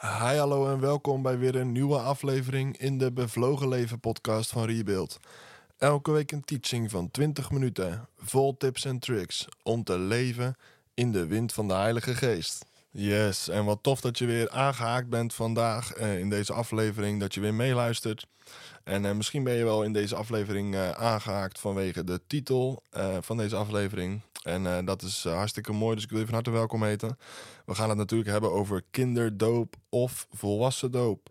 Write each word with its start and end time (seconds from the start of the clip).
Hi, 0.00 0.36
hallo 0.36 0.72
en 0.72 0.80
welkom 0.80 1.22
bij 1.22 1.38
weer 1.38 1.56
een 1.56 1.72
nieuwe 1.72 1.98
aflevering 1.98 2.76
in 2.76 2.98
de 2.98 3.12
Bevlogen 3.12 3.68
Leven 3.68 4.00
podcast 4.00 4.50
van 4.50 4.64
Rebuild. 4.64 5.18
Elke 5.78 6.10
week 6.10 6.32
een 6.32 6.44
teaching 6.44 6.90
van 6.90 7.10
20 7.10 7.50
minuten, 7.50 8.08
vol 8.18 8.56
tips 8.56 8.84
en 8.84 8.98
tricks 8.98 9.46
om 9.62 9.84
te 9.84 9.98
leven 9.98 10.56
in 10.94 11.12
de 11.12 11.26
wind 11.26 11.52
van 11.52 11.68
de 11.68 11.74
Heilige 11.74 12.14
Geest. 12.14 12.64
Yes, 12.90 13.48
en 13.48 13.64
wat 13.64 13.82
tof 13.82 14.00
dat 14.00 14.18
je 14.18 14.26
weer 14.26 14.50
aangehaakt 14.50 15.08
bent 15.08 15.34
vandaag 15.34 15.92
eh, 15.92 16.18
in 16.18 16.30
deze 16.30 16.52
aflevering, 16.52 17.20
dat 17.20 17.34
je 17.34 17.40
weer 17.40 17.54
meeluistert. 17.54 18.26
En 18.84 19.04
eh, 19.04 19.14
misschien 19.14 19.44
ben 19.44 19.54
je 19.54 19.64
wel 19.64 19.82
in 19.82 19.92
deze 19.92 20.16
aflevering 20.16 20.74
eh, 20.74 20.90
aangehaakt 20.90 21.58
vanwege 21.58 22.04
de 22.04 22.20
titel 22.26 22.82
van 23.20 23.36
deze 23.36 23.56
aflevering. 23.56 24.20
En 24.48 24.66
eh, 24.66 24.78
dat 24.84 25.02
is 25.02 25.24
eh, 25.24 25.34
hartstikke 25.34 25.72
mooi, 25.72 25.94
dus 25.94 26.04
ik 26.04 26.10
wil 26.10 26.18
je 26.18 26.24
van 26.24 26.34
harte 26.34 26.50
welkom 26.50 26.82
heten. 26.82 27.18
We 27.66 27.74
gaan 27.74 27.88
het 27.88 27.98
natuurlijk 27.98 28.30
hebben 28.30 28.52
over 28.52 28.82
kinderdoop 28.90 29.76
of 29.88 30.26
volwassen 30.30 30.90
doop. 30.90 31.30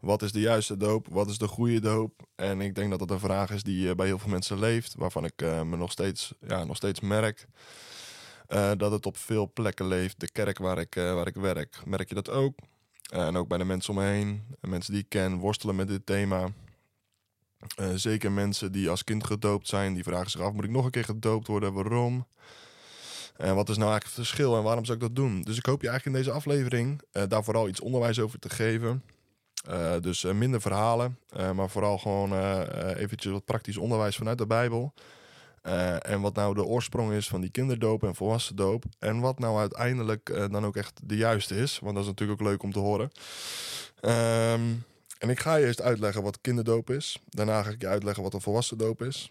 Wat 0.00 0.22
is 0.22 0.32
de 0.32 0.40
juiste 0.40 0.76
doop? 0.76 1.06
Wat 1.10 1.28
is 1.28 1.38
de 1.38 1.46
goede 1.48 1.80
doop? 1.80 2.26
En 2.36 2.60
ik 2.60 2.74
denk 2.74 2.90
dat 2.90 2.98
dat 2.98 3.10
een 3.10 3.18
vraag 3.18 3.50
is 3.50 3.62
die 3.62 3.88
eh, 3.88 3.94
bij 3.94 4.06
heel 4.06 4.18
veel 4.18 4.30
mensen 4.30 4.58
leeft, 4.58 4.94
waarvan 4.94 5.24
ik 5.24 5.40
me 5.40 5.76
nog 5.76 5.92
steeds, 5.92 6.34
ja, 6.46 6.64
nog 6.64 6.76
steeds 6.76 7.00
merk. 7.00 7.46
dat 8.76 8.90
het 8.90 9.06
op 9.06 9.16
veel 9.16 9.50
plekken 9.52 9.86
leeft. 9.86 10.20
De 10.20 10.30
kerk 10.30 10.58
waar 10.58 10.78
ik, 10.78 10.94
waar 10.94 11.26
ik 11.26 11.34
werk, 11.34 11.80
merk 11.84 12.08
je 12.08 12.14
dat 12.14 12.30
ook. 12.30 12.58
En 13.10 13.36
ook 13.36 13.48
bij 13.48 13.58
de 13.58 13.64
mensen 13.64 13.94
om 13.94 14.00
me 14.00 14.06
heen. 14.06 14.42
En 14.60 14.68
mensen 14.68 14.92
die 14.92 15.02
ik 15.02 15.08
ken 15.08 15.38
worstelen 15.38 15.76
met 15.76 15.88
dit 15.88 16.06
thema. 16.06 16.48
Eh, 17.76 17.88
zeker 17.94 18.32
mensen 18.32 18.72
die 18.72 18.90
als 18.90 19.04
kind 19.04 19.24
gedoopt 19.24 19.68
zijn, 19.68 19.94
die 19.94 20.02
vragen 20.02 20.30
zich 20.30 20.40
af: 20.40 20.52
moet 20.52 20.64
ik 20.64 20.70
nog 20.70 20.84
een 20.84 20.90
keer 20.90 21.04
gedoopt 21.04 21.46
worden? 21.46 21.72
Waarom? 21.72 22.26
En 23.36 23.54
wat 23.54 23.68
is 23.68 23.76
nou 23.76 23.90
eigenlijk 23.90 24.04
het 24.04 24.26
verschil 24.26 24.56
en 24.56 24.62
waarom 24.62 24.84
zou 24.84 24.96
ik 24.96 25.02
dat 25.02 25.16
doen? 25.16 25.42
Dus 25.42 25.58
ik 25.58 25.66
hoop 25.66 25.82
je 25.82 25.88
eigenlijk 25.88 26.18
in 26.18 26.24
deze 26.24 26.36
aflevering 26.36 27.02
eh, 27.12 27.22
daar 27.28 27.44
vooral 27.44 27.68
iets 27.68 27.80
onderwijs 27.80 28.20
over 28.20 28.38
te 28.38 28.50
geven. 28.50 29.02
Eh, 29.68 29.92
dus 30.00 30.22
minder 30.22 30.60
verhalen, 30.60 31.18
maar 31.54 31.70
vooral 31.70 31.98
gewoon 31.98 32.32
eventjes 32.94 33.32
wat 33.32 33.44
praktisch 33.44 33.76
onderwijs 33.76 34.16
vanuit 34.16 34.38
de 34.38 34.46
Bijbel. 34.46 34.94
En 36.00 36.20
wat 36.20 36.34
nou 36.34 36.54
de 36.54 36.64
oorsprong 36.64 37.12
is 37.12 37.28
van 37.28 37.40
die 37.40 37.50
kinderdoop 37.50 38.02
en 38.02 38.14
volwassen 38.14 38.56
doop. 38.56 38.84
En 38.98 39.20
wat 39.20 39.38
nou 39.38 39.58
uiteindelijk 39.58 40.48
dan 40.50 40.66
ook 40.66 40.76
echt 40.76 41.00
de 41.04 41.16
juiste 41.16 41.56
is. 41.56 41.78
Want 41.78 41.94
dat 41.94 42.02
is 42.02 42.08
natuurlijk 42.08 42.40
ook 42.40 42.46
leuk 42.48 42.62
om 42.62 42.72
te 42.72 42.78
horen. 42.78 43.10
Ehm, 44.00 44.62
en 45.18 45.28
ik 45.28 45.40
ga 45.40 45.56
je 45.56 45.66
eerst 45.66 45.80
uitleggen 45.80 46.22
wat 46.22 46.40
kinderdoop 46.40 46.90
is. 46.90 47.18
Daarna 47.26 47.62
ga 47.62 47.70
ik 47.70 47.80
je 47.80 47.88
uitleggen 47.88 48.22
wat 48.22 48.34
een 48.34 48.40
volwassen 48.40 48.78
doop 48.78 49.02
is. 49.02 49.30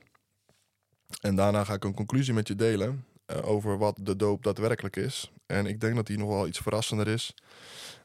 En 1.21 1.35
daarna 1.35 1.63
ga 1.63 1.73
ik 1.73 1.83
een 1.83 1.93
conclusie 1.93 2.33
met 2.33 2.47
je 2.47 2.55
delen 2.55 3.05
eh, 3.25 3.47
over 3.49 3.77
wat 3.77 3.99
de 4.01 4.15
doop 4.15 4.43
daadwerkelijk 4.43 4.95
is. 4.95 5.31
En 5.45 5.65
ik 5.65 5.81
denk 5.81 5.95
dat 5.95 6.07
die 6.07 6.17
nog 6.17 6.29
wel 6.29 6.47
iets 6.47 6.59
verrassender 6.59 7.07
is 7.07 7.33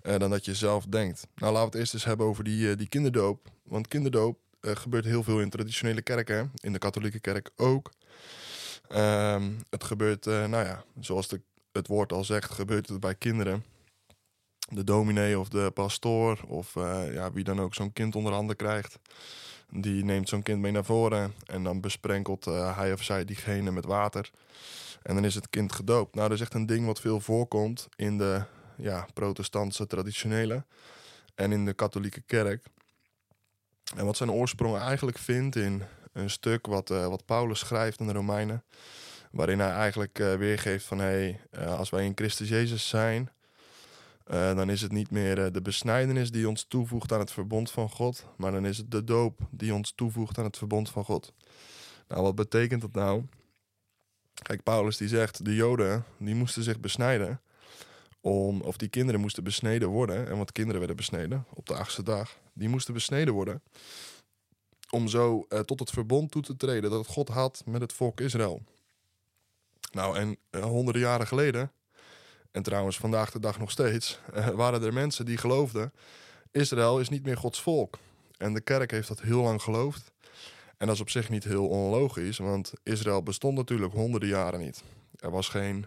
eh, 0.00 0.18
dan 0.18 0.30
dat 0.30 0.44
je 0.44 0.54
zelf 0.54 0.84
denkt. 0.84 1.26
Nou, 1.34 1.52
laten 1.52 1.60
we 1.60 1.64
het 1.64 1.74
eerst 1.74 1.94
eens 1.94 2.04
hebben 2.04 2.26
over 2.26 2.44
die, 2.44 2.70
eh, 2.70 2.76
die 2.76 2.88
kinderdoop. 2.88 3.50
Want 3.62 3.88
kinderdoop 3.88 4.38
gebeurt 4.60 5.04
heel 5.04 5.22
veel 5.22 5.40
in 5.40 5.50
traditionele 5.50 6.02
kerken, 6.02 6.52
in 6.54 6.72
de 6.72 6.78
katholieke 6.78 7.20
kerk 7.20 7.50
ook. 7.56 7.92
Ehm, 8.88 9.50
het 9.70 9.84
gebeurt, 9.84 10.24
nou 10.24 10.64
ja, 10.64 10.84
zoals 11.00 11.28
het 11.72 11.86
woord 11.86 12.12
al 12.12 12.24
zegt, 12.24 12.52
gebeurt 12.52 12.88
het 12.88 13.00
bij 13.00 13.14
kinderen. 13.14 13.64
De 14.68 14.84
dominee 14.84 15.38
of 15.38 15.48
de 15.48 15.70
pastoor 15.74 16.40
of 16.46 16.76
eh, 16.76 17.12
ja, 17.12 17.32
wie 17.32 17.44
dan 17.44 17.60
ook 17.60 17.74
zo'n 17.74 17.92
kind 17.92 18.16
onder 18.16 18.32
handen 18.32 18.56
krijgt. 18.56 18.98
Die 19.70 20.04
neemt 20.04 20.28
zo'n 20.28 20.42
kind 20.42 20.60
mee 20.60 20.72
naar 20.72 20.84
voren 20.84 21.34
en 21.46 21.62
dan 21.62 21.80
besprenkelt 21.80 22.46
eh, 22.46 22.76
hij 22.76 22.92
of 22.92 23.02
zij 23.02 23.24
diegene 23.24 23.70
met 23.70 23.84
water. 23.84 24.30
En 25.02 25.14
dan 25.14 25.24
is 25.24 25.34
het 25.34 25.50
kind 25.50 25.72
gedoopt. 25.72 26.14
Nou, 26.14 26.28
dat 26.28 26.36
is 26.36 26.42
echt 26.42 26.54
een 26.54 26.66
ding 26.66 26.86
wat 26.86 27.00
veel 27.00 27.20
voorkomt 27.20 27.88
in 27.96 28.18
de 28.18 28.42
ja, 28.76 29.06
protestantse 29.14 29.86
traditionele 29.86 30.64
en 31.34 31.52
in 31.52 31.64
de 31.64 31.72
katholieke 31.72 32.20
kerk. 32.20 32.64
En 33.96 34.04
wat 34.04 34.16
zijn 34.16 34.30
oorsprong 34.30 34.78
eigenlijk 34.78 35.18
vindt 35.18 35.56
in 35.56 35.82
een 36.12 36.30
stuk 36.30 36.66
wat, 36.66 36.90
eh, 36.90 37.06
wat 37.06 37.24
Paulus 37.24 37.58
schrijft 37.58 38.00
aan 38.00 38.06
de 38.06 38.12
Romeinen. 38.12 38.64
Waarin 39.30 39.60
hij 39.60 39.70
eigenlijk 39.70 40.18
weergeeft 40.18 40.86
van 40.86 40.98
hé, 40.98 41.38
hey, 41.50 41.66
als 41.66 41.90
wij 41.90 42.04
in 42.04 42.12
Christus 42.14 42.48
Jezus 42.48 42.88
zijn, 42.88 43.30
eh, 44.24 44.56
dan 44.56 44.70
is 44.70 44.80
het 44.80 44.92
niet 44.92 45.10
meer 45.10 45.44
eh, 45.44 45.52
de 45.52 45.62
besnijdenis 45.62 46.30
die 46.30 46.48
ons 46.48 46.64
toevoegt 46.64 47.12
aan 47.12 47.20
het 47.20 47.32
verbond 47.32 47.70
van 47.70 47.90
God, 47.90 48.26
maar 48.36 48.52
dan 48.52 48.66
is 48.66 48.76
het 48.78 48.90
de 48.90 49.04
doop 49.04 49.40
die 49.50 49.74
ons 49.74 49.92
toevoegt 49.94 50.38
aan 50.38 50.44
het 50.44 50.56
verbond 50.56 50.90
van 50.90 51.04
God. 51.04 51.32
Nou, 52.08 52.22
wat 52.22 52.34
betekent 52.34 52.80
dat 52.80 52.92
nou? 52.92 53.24
Kijk, 54.34 54.62
Paulus 54.62 54.96
die 54.96 55.08
zegt, 55.08 55.44
de 55.44 55.54
Joden 55.54 56.04
die 56.18 56.34
moesten 56.34 56.62
zich 56.62 56.80
besnijden, 56.80 57.40
om, 58.20 58.60
of 58.60 58.76
die 58.76 58.88
kinderen 58.88 59.20
moesten 59.20 59.44
besneden 59.44 59.88
worden, 59.88 60.28
en 60.28 60.36
want 60.36 60.52
kinderen 60.52 60.78
werden 60.78 60.96
besneden 60.96 61.46
op 61.54 61.66
de 61.66 61.74
achtste 61.74 62.02
dag, 62.02 62.38
die 62.52 62.68
moesten 62.68 62.94
besneden 62.94 63.34
worden, 63.34 63.62
om 64.90 65.08
zo 65.08 65.46
eh, 65.48 65.60
tot 65.60 65.80
het 65.80 65.90
verbond 65.90 66.30
toe 66.30 66.42
te 66.42 66.56
treden 66.56 66.90
dat 66.90 67.06
God 67.06 67.28
had 67.28 67.62
met 67.66 67.80
het 67.80 67.92
volk 67.92 68.20
Israël. 68.20 68.62
Nou, 69.92 70.16
en 70.16 70.38
honderden 70.62 71.02
jaren 71.02 71.26
geleden, 71.26 71.72
en 72.52 72.62
trouwens 72.62 72.96
vandaag 72.96 73.30
de 73.30 73.40
dag 73.40 73.58
nog 73.58 73.70
steeds, 73.70 74.20
eh, 74.34 74.48
waren 74.48 74.82
er 74.82 74.92
mensen 74.92 75.24
die 75.24 75.36
geloofden: 75.36 75.92
Israël 76.50 77.00
is 77.00 77.08
niet 77.08 77.24
meer 77.24 77.36
Gods 77.36 77.60
volk. 77.60 77.98
En 78.36 78.54
de 78.54 78.60
kerk 78.60 78.90
heeft 78.90 79.08
dat 79.08 79.20
heel 79.20 79.42
lang 79.42 79.62
geloofd. 79.62 80.12
En 80.76 80.86
dat 80.86 80.96
is 80.96 81.02
op 81.02 81.10
zich 81.10 81.28
niet 81.28 81.44
heel 81.44 81.68
onlogisch, 81.68 82.38
want 82.38 82.72
Israël 82.82 83.22
bestond 83.22 83.56
natuurlijk 83.56 83.92
honderden 83.92 84.28
jaren 84.28 84.60
niet. 84.60 84.82
Er 85.16 85.30
was 85.30 85.48
geen 85.48 85.86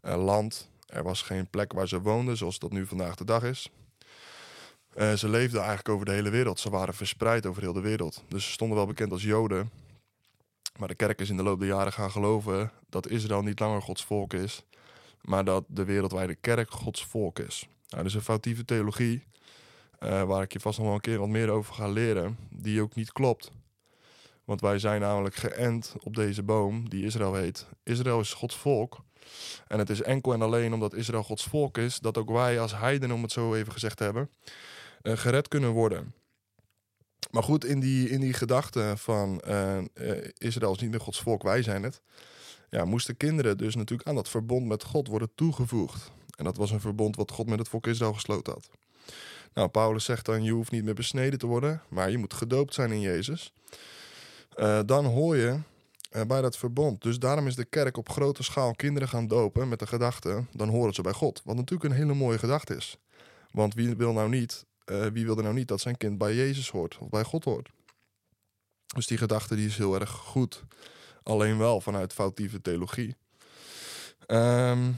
eh, 0.00 0.24
land, 0.24 0.68
er 0.86 1.02
was 1.02 1.22
geen 1.22 1.50
plek 1.50 1.72
waar 1.72 1.88
ze 1.88 2.00
woonden, 2.00 2.36
zoals 2.36 2.58
dat 2.58 2.72
nu 2.72 2.86
vandaag 2.86 3.14
de 3.14 3.24
dag 3.24 3.42
is. 3.42 3.70
Eh, 4.94 5.12
ze 5.12 5.28
leefden 5.28 5.58
eigenlijk 5.58 5.88
over 5.88 6.06
de 6.06 6.12
hele 6.12 6.30
wereld. 6.30 6.60
Ze 6.60 6.70
waren 6.70 6.94
verspreid 6.94 7.46
over 7.46 7.62
heel 7.62 7.72
de 7.72 7.80
wereld. 7.80 8.22
Dus 8.28 8.44
ze 8.44 8.50
stonden 8.50 8.76
wel 8.76 8.86
bekend 8.86 9.12
als 9.12 9.22
Joden. 9.22 9.70
Maar 10.78 10.88
de 10.88 10.94
kerk 10.94 11.20
is 11.20 11.30
in 11.30 11.36
de 11.36 11.42
loop 11.42 11.58
der 11.58 11.68
jaren 11.68 11.92
gaan 11.92 12.10
geloven 12.10 12.72
dat 12.88 13.08
Israël 13.08 13.42
niet 13.42 13.60
langer 13.60 13.82
Gods 13.82 14.04
volk 14.04 14.32
is, 14.32 14.64
maar 15.20 15.44
dat 15.44 15.64
de 15.68 15.84
wereldwijde 15.84 16.34
kerk 16.34 16.70
Gods 16.70 17.04
volk 17.04 17.38
is. 17.38 17.68
Nou, 17.88 18.04
is 18.04 18.14
een 18.14 18.20
foutieve 18.20 18.64
theologie, 18.64 19.22
eh, 19.98 20.22
waar 20.22 20.42
ik 20.42 20.52
je 20.52 20.60
vast 20.60 20.78
nog 20.78 20.86
wel 20.86 20.94
een 20.94 21.00
keer 21.00 21.18
wat 21.18 21.28
meer 21.28 21.48
over 21.48 21.74
ga 21.74 21.88
leren, 21.88 22.38
die 22.50 22.82
ook 22.82 22.94
niet 22.94 23.12
klopt. 23.12 23.50
Want 24.44 24.60
wij 24.60 24.78
zijn 24.78 25.00
namelijk 25.00 25.34
geënt 25.34 25.94
op 26.02 26.14
deze 26.14 26.42
boom, 26.42 26.88
die 26.88 27.04
Israël 27.04 27.34
heet. 27.34 27.66
Israël 27.82 28.20
is 28.20 28.32
Gods 28.32 28.56
volk. 28.56 29.04
En 29.66 29.78
het 29.78 29.90
is 29.90 30.02
enkel 30.02 30.32
en 30.32 30.42
alleen 30.42 30.72
omdat 30.72 30.94
Israël 30.94 31.22
Gods 31.22 31.44
volk 31.44 31.78
is, 31.78 31.98
dat 31.98 32.18
ook 32.18 32.30
wij 32.30 32.60
als 32.60 32.76
heidenen, 32.76 33.16
om 33.16 33.22
het 33.22 33.32
zo 33.32 33.54
even 33.54 33.72
gezegd 33.72 33.96
te 33.96 34.04
hebben, 34.04 34.30
eh, 35.02 35.16
gered 35.16 35.48
kunnen 35.48 35.70
worden. 35.70 36.14
Maar 37.30 37.42
goed, 37.42 37.64
in 37.64 37.80
die, 37.80 38.08
in 38.08 38.20
die 38.20 38.32
gedachte 38.32 38.94
van 38.96 39.40
eh, 39.40 39.78
Israël 40.38 40.72
is 40.72 40.80
niet 40.80 40.90
meer 40.90 41.00
Gods 41.00 41.20
volk, 41.20 41.42
wij 41.42 41.62
zijn 41.62 41.82
het. 41.82 42.00
Ja, 42.70 42.84
moesten 42.84 43.16
kinderen 43.16 43.58
dus 43.58 43.74
natuurlijk 43.74 44.08
aan 44.08 44.14
dat 44.14 44.28
verbond 44.28 44.66
met 44.66 44.84
God 44.84 45.08
worden 45.08 45.30
toegevoegd. 45.34 46.10
En 46.36 46.44
dat 46.44 46.56
was 46.56 46.70
een 46.70 46.80
verbond 46.80 47.16
wat 47.16 47.30
God 47.30 47.46
met 47.46 47.58
het 47.58 47.68
volk 47.68 47.86
Israël 47.86 48.12
gesloten 48.12 48.52
had. 48.52 48.70
Nou, 49.54 49.68
Paulus 49.68 50.04
zegt 50.04 50.26
dan, 50.26 50.42
je 50.42 50.52
hoeft 50.52 50.70
niet 50.70 50.84
meer 50.84 50.94
besneden 50.94 51.38
te 51.38 51.46
worden, 51.46 51.82
maar 51.88 52.10
je 52.10 52.18
moet 52.18 52.34
gedoopt 52.34 52.74
zijn 52.74 52.92
in 52.92 53.00
Jezus. 53.00 53.52
Eh, 54.54 54.80
dan 54.86 55.04
hoor 55.04 55.36
je 55.36 55.60
eh, 56.10 56.22
bij 56.22 56.40
dat 56.40 56.56
verbond. 56.56 57.02
Dus 57.02 57.18
daarom 57.18 57.46
is 57.46 57.54
de 57.54 57.64
kerk 57.64 57.96
op 57.96 58.08
grote 58.08 58.42
schaal 58.42 58.74
kinderen 58.74 59.08
gaan 59.08 59.26
dopen 59.26 59.68
met 59.68 59.78
de 59.78 59.86
gedachte, 59.86 60.44
dan 60.52 60.68
horen 60.68 60.94
ze 60.94 61.02
bij 61.02 61.12
God. 61.12 61.42
Wat 61.44 61.56
natuurlijk 61.56 61.90
een 61.90 61.96
hele 61.96 62.14
mooie 62.14 62.38
gedachte 62.38 62.76
is. 62.76 62.96
Want 63.50 63.74
wie 63.74 63.96
wil 63.96 64.12
nou 64.12 64.28
niet, 64.28 64.64
eh, 64.84 65.06
wie 65.06 65.24
wil 65.24 65.36
er 65.36 65.42
nou 65.42 65.54
niet 65.54 65.68
dat 65.68 65.80
zijn 65.80 65.96
kind 65.96 66.18
bij 66.18 66.34
Jezus 66.34 66.70
hoort 66.70 66.98
of 67.00 67.08
bij 67.08 67.24
God 67.24 67.44
hoort? 67.44 67.70
Dus 68.94 69.06
die 69.06 69.18
gedachte 69.18 69.56
die 69.56 69.66
is 69.66 69.76
heel 69.76 70.00
erg 70.00 70.10
goed. 70.10 70.64
Alleen 71.22 71.58
wel 71.58 71.80
vanuit 71.80 72.12
foutieve 72.12 72.60
theologie. 72.60 73.16
Ehm, 74.26 74.90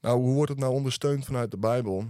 nou, 0.00 0.20
hoe 0.20 0.34
wordt 0.34 0.50
het 0.50 0.60
nou 0.60 0.72
ondersteund 0.72 1.24
vanuit 1.24 1.50
de 1.50 1.58
Bijbel? 1.58 2.06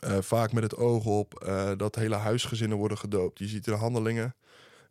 Eh, 0.00 0.18
vaak 0.20 0.52
met 0.52 0.62
het 0.62 0.76
oog 0.76 1.04
op 1.04 1.34
eh, 1.34 1.70
dat 1.76 1.94
hele 1.94 2.14
huisgezinnen 2.14 2.78
worden 2.78 2.98
gedoopt. 2.98 3.38
Je 3.38 3.46
ziet 3.46 3.66
in 3.66 3.72
handelingen, 3.72 4.34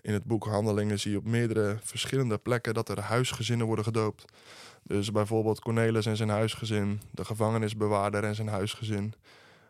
in 0.02 0.14
het 0.14 0.24
boek 0.24 0.46
Handelingen, 0.46 1.00
zie 1.00 1.12
je 1.12 1.18
op 1.18 1.26
meerdere 1.26 1.78
verschillende 1.84 2.38
plekken 2.38 2.74
dat 2.74 2.90
er 2.90 3.00
huisgezinnen 3.00 3.66
worden 3.66 3.86
gedoopt. 3.86 4.26
Dus 4.84 5.12
bijvoorbeeld 5.12 5.60
Cornelis 5.60 6.06
en 6.06 6.18
zijn 6.18 6.30
huisgezin, 6.30 7.02
de 7.12 7.26
gevangenisbewaarder 7.26 8.24
en 8.24 8.36
zijn 8.36 8.48
huisgezin, 8.48 9.14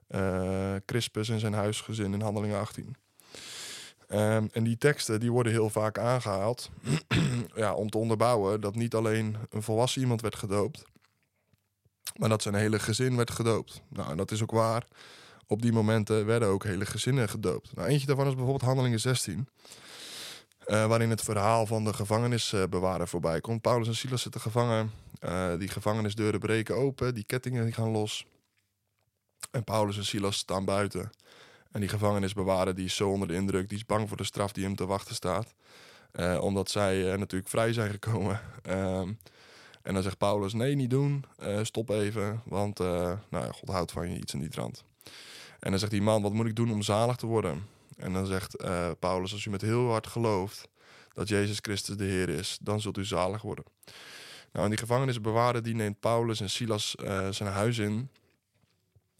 eh, 0.07 0.75
Crispus 0.85 1.29
en 1.29 1.39
zijn 1.39 1.53
huisgezin 1.53 2.13
in 2.13 2.21
Handelingen 2.21 2.59
18. 2.59 2.95
Ehm, 4.11 4.47
en 4.51 4.63
die 4.63 4.77
teksten 4.77 5.19
die 5.19 5.31
worden 5.31 5.51
heel 5.51 5.69
vaak 5.69 5.97
aangehaald 5.97 6.69
ja, 7.55 7.73
om 7.73 7.89
te 7.89 7.97
onderbouwen 7.97 8.61
dat 8.61 8.75
niet 8.75 8.95
alleen 8.95 9.37
een 9.49 9.63
volwassen 9.63 10.01
iemand 10.01 10.21
werd 10.21 10.35
gedoopt, 10.35 10.83
maar 12.15 12.29
dat 12.29 12.41
zijn 12.41 12.55
hele 12.55 12.79
gezin 12.79 13.15
werd 13.15 13.31
gedoopt. 13.31 13.81
Nou, 13.89 14.11
en 14.11 14.17
dat 14.17 14.31
is 14.31 14.41
ook 14.41 14.51
waar. 14.51 14.87
Op 15.47 15.61
die 15.61 15.71
momenten 15.71 16.25
werden 16.25 16.47
ook 16.47 16.63
hele 16.63 16.85
gezinnen 16.85 17.29
gedoopt. 17.29 17.75
Nou, 17.75 17.87
eentje 17.87 18.07
daarvan 18.07 18.25
is 18.27 18.33
bijvoorbeeld 18.35 18.61
Handelingen 18.65 18.99
16. 18.99 19.47
eh, 20.65 20.85
waarin 20.87 21.09
het 21.09 21.21
verhaal 21.21 21.65
van 21.65 21.83
de 21.83 21.93
gevangenisbewaarder 21.93 23.07
voorbij 23.07 23.41
komt. 23.41 23.61
Paulus 23.61 23.87
en 23.87 23.95
Silas 23.95 24.21
zitten 24.21 24.41
gevangen. 24.41 24.91
eh, 25.19 25.57
die 25.57 25.67
gevangenisdeuren 25.67 26.39
breken 26.39 26.75
open. 26.75 27.13
Die 27.13 27.23
kettingen 27.23 27.73
gaan 27.73 27.89
los. 27.89 28.25
En 29.51 29.63
Paulus 29.63 29.97
en 29.97 30.05
Silas 30.05 30.37
staan 30.37 30.65
buiten. 30.65 31.09
En 31.71 31.79
die 31.79 31.89
gevangenisbewaarder 31.89 32.75
die 32.75 32.85
is 32.85 32.95
zo 32.95 33.09
onder 33.09 33.27
de 33.27 33.33
indruk, 33.33 33.69
die 33.69 33.77
is 33.77 33.85
bang 33.85 34.07
voor 34.07 34.17
de 34.17 34.23
straf 34.23 34.51
die 34.51 34.63
hem 34.63 34.75
te 34.75 34.85
wachten 34.85 35.15
staat. 35.15 35.53
Uh, 36.13 36.41
omdat 36.41 36.69
zij 36.69 37.11
uh, 37.11 37.17
natuurlijk 37.17 37.49
vrij 37.49 37.73
zijn 37.73 37.91
gekomen. 37.91 38.41
Um, 38.69 39.19
en 39.81 39.93
dan 39.93 40.03
zegt 40.03 40.17
Paulus, 40.17 40.53
nee, 40.53 40.75
niet 40.75 40.89
doen, 40.89 41.25
uh, 41.43 41.59
stop 41.61 41.89
even, 41.89 42.41
want 42.45 42.79
nou, 43.29 43.51
God 43.51 43.69
houdt 43.69 43.91
van 43.91 44.11
je 44.11 44.17
iets 44.17 44.33
in 44.33 44.39
die 44.39 44.49
trant. 44.49 44.83
En 45.59 45.69
dan 45.69 45.79
zegt 45.79 45.91
die 45.91 46.01
man, 46.01 46.21
wat 46.21 46.33
moet 46.33 46.45
ik 46.45 46.55
doen 46.55 46.71
om 46.71 46.81
zalig 46.81 47.15
te 47.15 47.25
worden? 47.25 47.67
En 47.97 48.13
dan 48.13 48.25
zegt 48.25 48.55
Paulus, 48.99 49.33
als 49.33 49.45
u 49.45 49.49
met 49.49 49.61
heel 49.61 49.89
hard 49.89 50.07
gelooft 50.07 50.67
dat 51.13 51.27
Jezus 51.27 51.57
Christus 51.61 51.97
de 51.97 52.03
Heer 52.03 52.29
is, 52.29 52.57
dan 52.61 52.81
zult 52.81 52.97
u 52.97 53.05
zalig 53.05 53.41
worden. 53.41 53.65
Nou, 54.51 54.63
en 54.63 54.69
die 54.69 54.79
gevangenisbewaarder 54.79 55.63
die 55.63 55.75
neemt 55.75 55.99
Paulus 55.99 56.41
en 56.41 56.49
Silas 56.49 56.95
zijn 57.29 57.49
huis 57.49 57.77
in. 57.77 58.09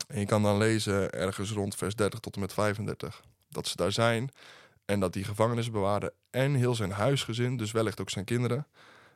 Je 0.07 0.25
kan 0.25 0.43
dan 0.43 0.57
lezen 0.57 1.11
ergens 1.11 1.51
rond 1.51 1.75
vers 1.75 1.95
30 1.95 2.19
tot 2.19 2.35
en 2.35 2.41
met 2.41 2.53
35 2.53 3.21
dat 3.49 3.67
ze 3.67 3.75
daar 3.75 3.91
zijn 3.91 4.31
en 4.85 4.99
dat 4.99 5.13
die 5.13 5.23
gevangenisbewaarder 5.23 6.13
en 6.29 6.53
heel 6.53 6.75
zijn 6.75 6.91
huisgezin, 6.91 7.57
dus 7.57 7.71
wellicht 7.71 8.01
ook 8.01 8.09
zijn 8.09 8.25
kinderen, 8.25 8.67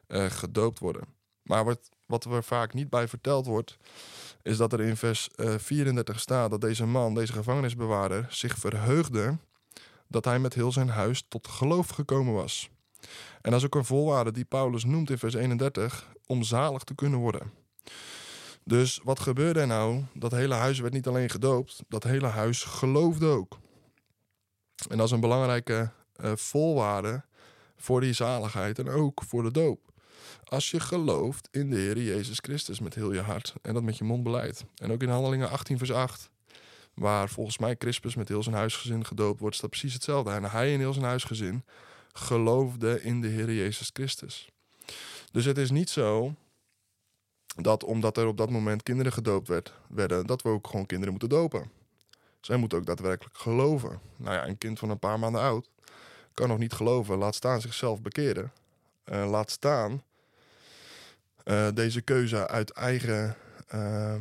uh, 0.07 0.25
gedoopt 0.25 0.79
worden. 0.79 1.03
Maar 1.41 1.65
wat, 1.65 1.89
wat 2.05 2.25
er 2.25 2.43
vaak 2.43 2.73
niet 2.73 2.89
bij 2.89 3.07
verteld 3.07 3.45
wordt, 3.45 3.77
is 4.41 4.57
dat 4.57 4.73
er 4.73 4.81
in 4.81 4.97
vers 4.97 5.29
uh, 5.35 5.53
eh, 5.53 5.59
34 5.59 6.19
staat 6.19 6.49
dat 6.49 6.61
deze 6.61 6.85
man, 6.85 7.13
deze 7.13 7.33
gevangenisbewaarder, 7.33 8.27
zich 8.29 8.57
verheugde 8.57 9.38
dat 10.07 10.25
hij 10.25 10.39
met 10.39 10.53
heel 10.53 10.71
zijn 10.71 10.89
huis 10.89 11.25
tot 11.27 11.47
geloof 11.47 11.89
gekomen 11.89 12.33
was. 12.33 12.69
En 13.41 13.51
dat 13.51 13.59
is 13.59 13.65
ook 13.65 13.75
een 13.75 13.85
voorwaarde 13.85 14.31
die 14.31 14.45
Paulus 14.45 14.83
noemt 14.83 15.09
in 15.09 15.17
vers 15.17 15.33
31 15.33 16.11
om 16.25 16.43
zalig 16.43 16.83
te 16.83 16.95
kunnen 16.95 17.19
worden. 17.19 17.51
Dus 18.67 19.00
wat 19.03 19.19
gebeurde 19.19 19.59
er 19.59 19.67
nou? 19.67 20.03
Dat 20.13 20.31
hele 20.31 20.53
huis 20.53 20.79
werd 20.79 20.94
niet 20.94 21.07
alleen 21.07 21.29
gedoopt, 21.29 21.83
dat 21.88 22.03
hele 22.03 22.27
huis 22.27 22.63
geloofde 22.63 23.25
ook. 23.25 23.59
En 24.89 24.97
dat 24.97 25.06
is 25.06 25.12
een 25.12 25.19
belangrijke 25.19 25.91
uh, 26.21 26.31
voorwaarde 26.35 27.23
voor 27.75 28.01
die 28.01 28.13
zaligheid 28.13 28.79
en 28.79 28.89
ook 28.89 29.23
voor 29.27 29.44
de 29.44 29.51
doop. 29.51 29.94
Als 30.44 30.71
je 30.71 30.79
gelooft 30.79 31.47
in 31.51 31.69
de 31.69 31.75
Heer 31.75 31.97
Jezus 31.97 32.38
Christus 32.41 32.79
met 32.79 32.95
heel 32.95 33.13
je 33.13 33.21
hart 33.21 33.53
en 33.62 33.73
dat 33.73 33.83
met 33.83 33.97
je 33.97 34.03
mond 34.03 34.23
beleidt. 34.23 34.65
En 34.75 34.91
ook 34.91 35.01
in 35.01 35.09
Handelingen 35.09 35.50
18 35.50 35.77
vers 35.77 35.91
8, 35.91 36.29
waar 36.94 37.29
volgens 37.29 37.57
mij 37.57 37.75
Crispus 37.75 38.15
met 38.15 38.27
heel 38.27 38.44
zijn 38.44 38.56
huisgezin 38.56 39.06
gedoopt 39.06 39.39
wordt, 39.39 39.56
staat 39.56 39.69
precies 39.69 39.94
hetzelfde. 39.94 40.31
En 40.31 40.44
hij 40.44 40.73
en 40.73 40.79
heel 40.79 40.94
zijn 40.94 41.06
huisgezin 41.06 41.63
geloofde 42.13 43.01
in 43.01 43.21
de 43.21 43.27
Heer 43.27 43.53
Jezus 43.53 43.89
Christus. 43.94 44.50
Dus 45.31 45.45
het 45.45 45.57
is 45.57 45.71
niet 45.71 45.89
zo 45.89 46.35
dat 47.55 47.83
omdat 47.83 48.17
er 48.17 48.27
op 48.27 48.37
dat 48.37 48.49
moment 48.49 48.83
kinderen 48.83 49.11
gedoopt 49.11 49.47
werd, 49.47 49.73
werden, 49.87 50.25
dat 50.25 50.41
we 50.41 50.49
ook 50.49 50.67
gewoon 50.67 50.85
kinderen 50.85 51.11
moeten 51.11 51.29
dopen. 51.29 51.71
Zij 52.39 52.57
moeten 52.57 52.77
ook 52.77 52.85
daadwerkelijk 52.85 53.37
geloven. 53.37 53.99
Nou 54.15 54.35
ja, 54.35 54.47
een 54.47 54.57
kind 54.57 54.79
van 54.79 54.89
een 54.89 54.99
paar 54.99 55.19
maanden 55.19 55.41
oud 55.41 55.69
kan 56.33 56.47
nog 56.47 56.57
niet 56.57 56.73
geloven, 56.73 57.17
laat 57.17 57.35
staan 57.35 57.61
zichzelf 57.61 58.01
bekeren. 58.01 58.51
Uh, 59.05 59.29
laat 59.29 59.51
staan 59.51 60.03
uh, 61.45 61.67
deze 61.73 62.01
keuze 62.01 62.47
uit 62.47 62.71
eigen, 62.71 63.35
uh, 63.73 64.15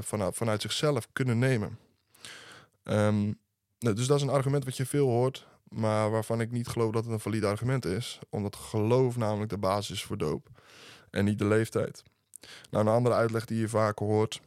vanuit, 0.00 0.36
vanuit 0.36 0.62
zichzelf 0.62 1.08
kunnen 1.12 1.38
nemen. 1.38 1.78
Um, 2.84 3.38
dus 3.78 4.06
dat 4.06 4.16
is 4.16 4.22
een 4.22 4.28
argument 4.28 4.64
wat 4.64 4.76
je 4.76 4.86
veel 4.86 5.08
hoort, 5.08 5.46
maar 5.68 6.10
waarvan 6.10 6.40
ik 6.40 6.50
niet 6.50 6.68
geloof 6.68 6.92
dat 6.92 7.04
het 7.04 7.12
een 7.12 7.20
valide 7.20 7.46
argument 7.46 7.84
is. 7.84 8.18
Omdat 8.28 8.56
geloof 8.56 9.16
namelijk 9.16 9.50
de 9.50 9.58
basis 9.58 9.90
is 9.90 10.04
voor 10.04 10.18
doop 10.18 10.48
en 11.10 11.24
niet 11.24 11.38
de 11.38 11.46
leeftijd. 11.46 12.02
Nou, 12.70 12.86
een 12.86 12.92
andere 12.92 13.14
uitleg 13.14 13.44
die 13.44 13.60
je 13.60 13.68
vaak 13.68 13.98
hoort 13.98 14.40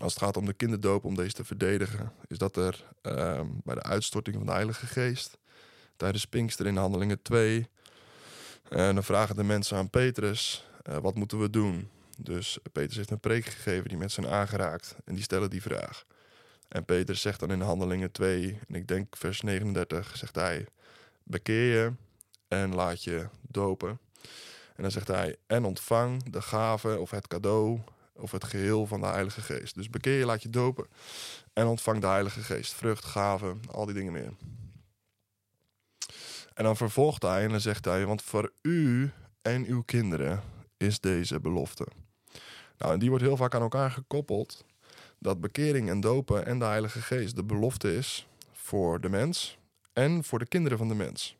als 0.00 0.14
het 0.14 0.22
gaat 0.22 0.36
om 0.36 0.46
de 0.46 0.52
kinderdoop, 0.52 1.04
om 1.04 1.14
deze 1.14 1.32
te 1.32 1.44
verdedigen, 1.44 2.12
is 2.26 2.38
dat 2.38 2.56
er 2.56 2.84
uh, 3.02 3.40
bij 3.64 3.74
de 3.74 3.82
uitstorting 3.82 4.36
van 4.36 4.46
de 4.46 4.52
Heilige 4.52 4.86
Geest 4.86 5.38
tijdens 5.96 6.24
Pinkster 6.24 6.66
in 6.66 6.76
Handelingen 6.76 7.22
2, 7.22 7.58
uh, 7.58 7.66
dan 8.78 9.04
vragen 9.04 9.36
de 9.36 9.42
mensen 9.42 9.76
aan 9.76 9.90
Petrus, 9.90 10.66
uh, 10.88 10.96
wat 10.96 11.14
moeten 11.14 11.40
we 11.40 11.50
doen? 11.50 11.90
Dus 12.18 12.58
Petrus 12.72 12.96
heeft 12.96 13.10
een 13.10 13.20
preek 13.20 13.44
gegeven 13.44 13.88
die 13.88 13.98
mensen 13.98 14.22
zijn 14.22 14.34
aangeraakt 14.34 14.96
en 15.04 15.14
die 15.14 15.22
stellen 15.22 15.50
die 15.50 15.62
vraag. 15.62 16.04
En 16.68 16.84
Petrus 16.84 17.20
zegt 17.20 17.40
dan 17.40 17.50
in 17.50 17.60
Handelingen 17.60 18.12
2, 18.12 18.58
en 18.68 18.74
ik 18.74 18.88
denk 18.88 19.16
vers 19.16 19.40
39, 19.40 20.16
zegt 20.16 20.34
hij, 20.34 20.66
bekeer 21.22 21.74
je 21.74 21.92
en 22.48 22.74
laat 22.74 23.04
je 23.04 23.28
dopen. 23.40 23.98
En 24.78 24.84
dan 24.84 24.92
zegt 24.92 25.08
hij, 25.08 25.36
en 25.46 25.64
ontvang 25.64 26.22
de 26.30 26.42
gave 26.42 26.98
of 26.98 27.10
het 27.10 27.26
cadeau 27.26 27.80
of 28.12 28.30
het 28.30 28.44
geheel 28.44 28.86
van 28.86 29.00
de 29.00 29.06
Heilige 29.06 29.40
Geest. 29.40 29.74
Dus 29.74 29.90
bekeer 29.90 30.18
je, 30.18 30.24
laat 30.24 30.42
je 30.42 30.50
dopen 30.50 30.86
en 31.52 31.66
ontvang 31.66 32.00
de 32.00 32.06
Heilige 32.06 32.40
Geest. 32.40 32.72
Vrucht, 32.72 33.04
gaven, 33.04 33.60
al 33.70 33.84
die 33.84 33.94
dingen 33.94 34.12
meer. 34.12 34.32
En 36.54 36.64
dan 36.64 36.76
vervolgt 36.76 37.22
hij 37.22 37.44
en 37.44 37.50
dan 37.50 37.60
zegt 37.60 37.84
hij, 37.84 38.06
want 38.06 38.22
voor 38.22 38.52
u 38.62 39.10
en 39.42 39.64
uw 39.64 39.82
kinderen 39.82 40.42
is 40.76 41.00
deze 41.00 41.40
belofte. 41.40 41.86
Nou, 42.78 42.92
en 42.92 42.98
die 42.98 43.08
wordt 43.08 43.24
heel 43.24 43.36
vaak 43.36 43.54
aan 43.54 43.62
elkaar 43.62 43.90
gekoppeld. 43.90 44.64
Dat 45.18 45.40
bekering 45.40 45.88
en 45.88 46.00
dopen 46.00 46.46
en 46.46 46.58
de 46.58 46.64
Heilige 46.64 47.00
Geest 47.00 47.36
de 47.36 47.44
belofte 47.44 47.96
is 47.96 48.26
voor 48.52 49.00
de 49.00 49.08
mens 49.08 49.58
en 49.92 50.24
voor 50.24 50.38
de 50.38 50.46
kinderen 50.46 50.78
van 50.78 50.88
de 50.88 50.94
mens. 50.94 51.37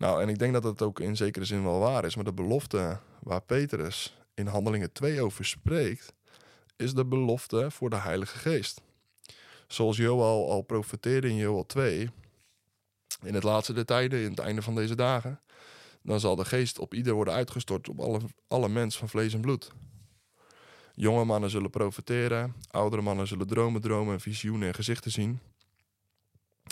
Nou, 0.00 0.22
en 0.22 0.28
ik 0.28 0.38
denk 0.38 0.52
dat 0.52 0.64
het 0.64 0.82
ook 0.82 1.00
in 1.00 1.16
zekere 1.16 1.44
zin 1.44 1.62
wel 1.62 1.78
waar 1.78 2.04
is, 2.04 2.14
maar 2.14 2.24
de 2.24 2.32
belofte 2.32 2.98
waar 3.22 3.42
Petrus 3.42 4.16
in 4.34 4.46
Handelingen 4.46 4.92
2 4.92 5.22
over 5.22 5.44
spreekt, 5.44 6.12
is 6.76 6.94
de 6.94 7.04
belofte 7.04 7.70
voor 7.70 7.90
de 7.90 7.96
Heilige 7.96 8.38
Geest. 8.38 8.80
Zoals 9.66 9.96
Joel 9.96 10.50
al 10.50 10.62
profeteerde 10.62 11.28
in 11.28 11.36
Joel 11.36 11.66
2, 11.66 12.10
in 13.22 13.34
het 13.34 13.42
laatste 13.42 13.72
der 13.72 13.84
tijden, 13.84 14.22
in 14.22 14.30
het 14.30 14.38
einde 14.38 14.62
van 14.62 14.74
deze 14.74 14.94
dagen, 14.94 15.40
dan 16.02 16.20
zal 16.20 16.36
de 16.36 16.44
geest 16.44 16.78
op 16.78 16.94
ieder 16.94 17.14
worden 17.14 17.34
uitgestort, 17.34 17.88
op 17.88 18.00
alle, 18.00 18.20
alle 18.48 18.68
mens 18.68 18.98
van 18.98 19.08
vlees 19.08 19.34
en 19.34 19.40
bloed. 19.40 19.72
Jonge 20.94 21.24
mannen 21.24 21.50
zullen 21.50 21.70
profeteren, 21.70 22.54
oudere 22.70 23.02
mannen 23.02 23.26
zullen 23.26 23.46
dromen 23.46 23.80
dromen 23.80 24.14
en 24.14 24.20
visioenen 24.20 24.68
en 24.68 24.74
gezichten 24.74 25.10
zien. 25.10 25.40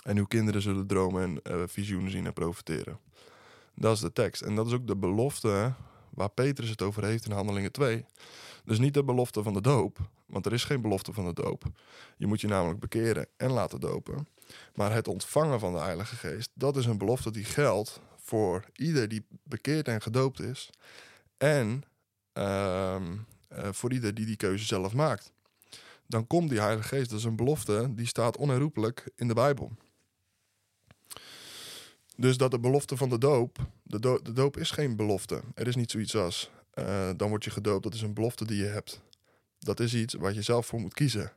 En 0.04 0.16
uw 0.16 0.26
kinderen 0.26 0.62
zullen 0.62 0.86
dromen 0.86 1.22
en 1.22 1.56
uh, 1.56 1.62
visioenen 1.66 2.10
zien 2.10 2.26
en 2.26 2.32
profeteren. 2.32 2.98
Dat 3.74 3.94
is 3.94 4.00
de 4.00 4.12
tekst. 4.12 4.42
En 4.42 4.54
dat 4.54 4.66
is 4.66 4.72
ook 4.72 4.86
de 4.86 4.96
belofte 4.96 5.72
waar 6.10 6.30
Petrus 6.30 6.68
het 6.68 6.82
over 6.82 7.04
heeft 7.04 7.24
in 7.24 7.32
Handelingen 7.32 7.72
2. 7.72 8.04
Dus 8.64 8.78
niet 8.78 8.94
de 8.94 9.04
belofte 9.04 9.42
van 9.42 9.52
de 9.52 9.60
doop, 9.60 9.98
want 10.26 10.46
er 10.46 10.52
is 10.52 10.64
geen 10.64 10.80
belofte 10.80 11.12
van 11.12 11.24
de 11.24 11.32
doop. 11.32 11.64
Je 12.16 12.26
moet 12.26 12.40
je 12.40 12.46
namelijk 12.46 12.80
bekeren 12.80 13.26
en 13.36 13.50
laten 13.50 13.80
dopen. 13.80 14.28
Maar 14.74 14.92
het 14.92 15.08
ontvangen 15.08 15.60
van 15.60 15.72
de 15.72 15.78
Heilige 15.78 16.16
Geest, 16.16 16.50
dat 16.54 16.76
is 16.76 16.86
een 16.86 16.98
belofte 16.98 17.30
die 17.30 17.44
geldt 17.44 18.00
voor 18.16 18.64
ieder 18.72 19.08
die 19.08 19.26
bekeerd 19.42 19.88
en 19.88 20.02
gedoopt 20.02 20.40
is. 20.40 20.70
En 21.36 21.82
uh, 22.34 22.96
voor 23.70 23.92
ieder 23.92 24.14
die 24.14 24.26
die 24.26 24.36
keuze 24.36 24.64
zelf 24.64 24.94
maakt. 24.94 25.32
Dan 26.08 26.26
komt 26.26 26.50
die 26.50 26.60
Heilige 26.60 26.88
Geest. 26.88 27.10
Dat 27.10 27.18
is 27.18 27.24
een 27.24 27.36
belofte 27.36 27.94
die 27.94 28.06
staat 28.06 28.36
onherroepelijk 28.36 29.10
in 29.16 29.28
de 29.28 29.34
Bijbel. 29.34 29.72
Dus 32.16 32.36
dat 32.36 32.50
de 32.50 32.58
belofte 32.58 32.96
van 32.96 33.08
de 33.08 33.18
doop, 33.18 33.58
de, 33.82 34.20
doop 34.32 34.56
is 34.56 34.70
geen 34.70 34.96
belofte. 34.96 35.40
Er 35.54 35.66
is 35.66 35.76
niet 35.76 35.90
zoiets 35.90 36.16
als, 36.16 36.50
uh, 36.74 37.10
dan 37.16 37.28
word 37.28 37.44
je 37.44 37.50
gedoopt, 37.50 37.82
dat 37.82 37.94
is 37.94 38.02
een 38.02 38.14
belofte 38.14 38.44
die 38.44 38.56
je 38.56 38.68
hebt. 38.68 39.00
Dat 39.58 39.80
is 39.80 39.94
iets 39.94 40.14
waar 40.14 40.32
je 40.32 40.42
zelf 40.42 40.66
voor 40.66 40.80
moet 40.80 40.94
kiezen. 40.94 41.32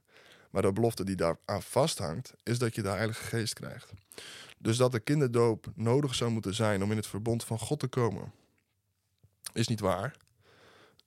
Maar 0.51 0.61
de 0.61 0.73
belofte 0.73 1.03
die 1.03 1.15
daar 1.15 1.37
aan 1.45 1.61
vasthangt, 1.61 2.33
is 2.43 2.59
dat 2.59 2.75
je 2.75 2.81
de 2.81 2.89
Heilige 2.89 3.23
Geest 3.23 3.53
krijgt. 3.53 3.91
Dus 4.57 4.77
dat 4.77 4.91
de 4.91 4.99
kinderdoop 4.99 5.67
nodig 5.75 6.15
zou 6.15 6.31
moeten 6.31 6.55
zijn 6.55 6.83
om 6.83 6.91
in 6.91 6.97
het 6.97 7.07
verbond 7.07 7.43
van 7.43 7.59
God 7.59 7.79
te 7.79 7.87
komen, 7.87 8.31
is 9.53 9.67
niet 9.67 9.79
waar. 9.79 10.15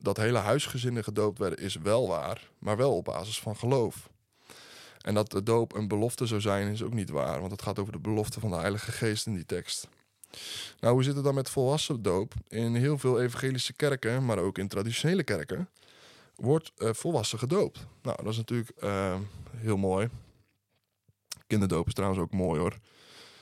Dat 0.05 0.17
hele 0.17 0.39
huisgezinnen 0.39 1.05
gedoopt 1.05 1.39
werden, 1.39 1.59
is 1.59 1.75
wel 1.75 2.09
waar, 2.09 2.51
maar 2.59 2.77
wel 2.77 2.97
op 2.97 3.05
basis 3.05 3.41
van 3.41 3.57
geloof. 3.57 4.11
En 5.01 5.15
dat 5.15 5.31
de 5.31 5.43
doop 5.43 5.75
een 5.75 5.89
belofte 5.89 6.27
zou 6.27 6.41
zijn, 6.41 6.73
is 6.73 6.83
ook 6.83 6.95
niet 6.95 7.11
waar. 7.11 7.41
Want 7.41 7.53
het 7.53 7.63
gaat 7.63 7.79
over 7.79 7.93
de 7.93 7.99
belofte 7.99 8.41
van 8.41 8.51
de 8.51 8.57
Heilige 8.57 8.93
Geest 8.93 9.27
in 9.27 9.35
die 9.35 9.47
tekst. 9.47 9.89
Nou, 10.81 10.95
hoe 10.95 11.03
zit 11.03 11.15
het 11.15 11.25
dan 11.25 11.35
met 11.35 11.51
volwassen 11.51 12.03
doop? 12.03 12.35
In 12.49 12.75
heel 12.75 12.99
veel 12.99 13.21
evangelische 13.21 13.73
kerken, 13.73 14.25
maar 14.25 14.39
ook 14.39 14.59
in 14.59 14.69
traditionele 14.69 15.23
kerken, 15.23 15.69
wordt 16.37 16.73
uh, 16.79 16.93
volwassen 16.93 17.39
gedoopt. 17.39 17.87
Nou, 18.03 18.17
dat 18.23 18.33
is 18.33 18.37
natuurlijk 18.37 18.71
uh, 18.81 19.17
heel 19.57 19.77
mooi. 19.77 20.09
Kinderdoop 21.47 21.87
is 21.87 21.95
trouwens 21.95 22.23
ook 22.23 22.33
mooi 22.33 22.61
hoor. 22.61 22.79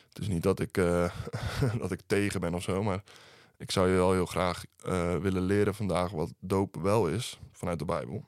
Het 0.09 0.19
is 0.23 0.29
niet 0.29 0.43
dat 0.43 0.61
ik, 0.61 0.77
uh, 0.77 1.13
dat 1.83 1.93
ik 1.93 2.01
tegen 2.07 2.41
ben 2.41 2.55
of 2.55 2.63
zo, 2.63 2.83
maar 2.83 3.03
ik 3.63 3.71
zou 3.71 3.89
je 3.89 3.97
wel 3.97 4.13
heel 4.13 4.27
graag 4.27 4.65
willen 5.21 5.43
leren 5.43 5.75
vandaag 5.75 6.11
wat 6.11 6.33
doop 6.41 6.77
wel 6.77 7.09
is 7.09 7.39
vanuit 7.53 7.79
de 7.79 7.85
Bijbel. 7.85 8.25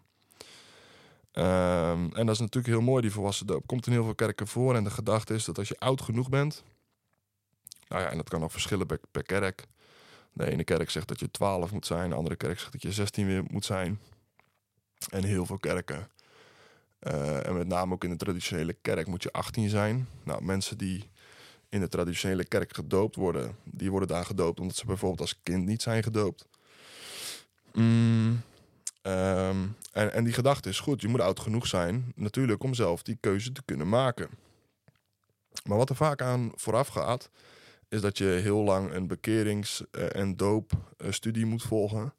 Um, 1.36 2.14
en 2.14 2.26
dat 2.26 2.34
is 2.34 2.38
natuurlijk 2.38 2.74
heel 2.74 2.80
mooi, 2.82 3.02
die 3.02 3.12
volwassen 3.12 3.46
doop. 3.46 3.66
Komt 3.66 3.86
in 3.86 3.92
heel 3.92 4.04
veel 4.04 4.14
kerken 4.14 4.46
voor. 4.46 4.74
En 4.74 4.84
de 4.84 4.90
gedachte 4.90 5.34
is 5.34 5.44
dat 5.44 5.58
als 5.58 5.68
je 5.68 5.78
oud 5.78 6.02
genoeg 6.02 6.28
bent. 6.28 6.62
Nou 7.88 8.02
ja, 8.02 8.10
en 8.10 8.16
dat 8.16 8.28
kan 8.28 8.40
nog 8.40 8.52
verschillen 8.52 8.86
per, 8.86 9.00
per 9.10 9.22
kerk. 9.22 9.66
De 10.32 10.50
ene 10.50 10.64
kerk 10.64 10.90
zegt 10.90 11.08
dat 11.08 11.20
je 11.20 11.30
12 11.30 11.72
moet 11.72 11.86
zijn. 11.86 12.10
De 12.10 12.16
andere 12.16 12.36
kerk 12.36 12.58
zegt 12.58 12.72
dat 12.72 12.82
je 12.82 12.92
16 12.92 13.26
weer 13.26 13.42
moet 13.50 13.64
zijn. 13.64 14.00
En 15.10 15.24
heel 15.24 15.46
veel 15.46 15.58
kerken 15.58 16.08
Eh, 16.98 17.46
en 17.46 17.56
met 17.56 17.66
name 17.66 17.94
ook 17.94 18.04
in 18.04 18.10
de 18.10 18.16
traditionele 18.16 18.72
kerk 18.72 19.06
moet 19.06 19.22
je 19.22 19.32
18 19.32 19.68
zijn. 19.68 20.08
Nou, 20.22 20.44
mensen 20.44 20.78
die 20.78 21.10
in 21.74 21.80
de 21.80 21.88
traditionele 21.88 22.44
kerk 22.44 22.74
gedoopt 22.74 23.16
worden, 23.16 23.56
die 23.64 23.90
worden 23.90 24.08
daar 24.08 24.24
gedoopt 24.24 24.60
omdat 24.60 24.76
ze 24.76 24.86
bijvoorbeeld 24.86 25.20
als 25.20 25.40
kind 25.42 25.66
niet 25.66 25.82
zijn 25.82 26.02
gedoopt. 26.02 26.46
Mm, 27.72 28.40
ehm, 29.02 29.66
en, 29.92 30.24
die 30.24 30.32
gedachte 30.32 30.68
is 30.68 30.80
goed, 30.80 31.00
je 31.00 31.08
moet 31.08 31.20
oud 31.20 31.40
genoeg 31.40 31.66
zijn, 31.66 32.12
natuurlijk, 32.14 32.62
om 32.62 32.74
zelf 32.74 33.02
die 33.02 33.18
keuze 33.20 33.52
te 33.52 33.62
kunnen 33.64 33.88
maken. 33.88 34.28
Maar 35.64 35.76
wat 35.76 35.90
er 35.90 35.96
vaak 35.96 36.22
aan 36.22 36.52
vooraf 36.54 36.88
gaat, 36.88 37.30
is 37.88 38.00
dat 38.00 38.18
je 38.18 38.24
heel 38.24 38.62
lang 38.62 38.92
een 38.92 39.06
bekerings- 39.06 39.82
eh, 39.90 40.16
en 40.16 40.36
doopstudie 40.36 41.46
moet 41.46 41.62
volgen. 41.62 42.14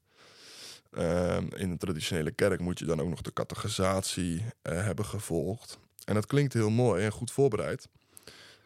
Ehm, 0.91 1.47
in 1.55 1.69
de 1.69 1.77
traditionele 1.77 2.31
kerk 2.31 2.59
moet 2.59 2.79
je 2.79 2.85
dan 2.85 3.01
ook 3.01 3.09
nog 3.09 3.21
de 3.21 3.33
catechisatie 3.33 4.35
uh, 4.35 4.43
hebben 4.62 5.05
gevolgd. 5.05 5.79
En 6.05 6.13
dat 6.13 6.25
klinkt 6.25 6.53
heel 6.53 6.69
mooi 6.69 7.03
en 7.03 7.12
goed 7.12 7.31
voorbereid. 7.31 7.88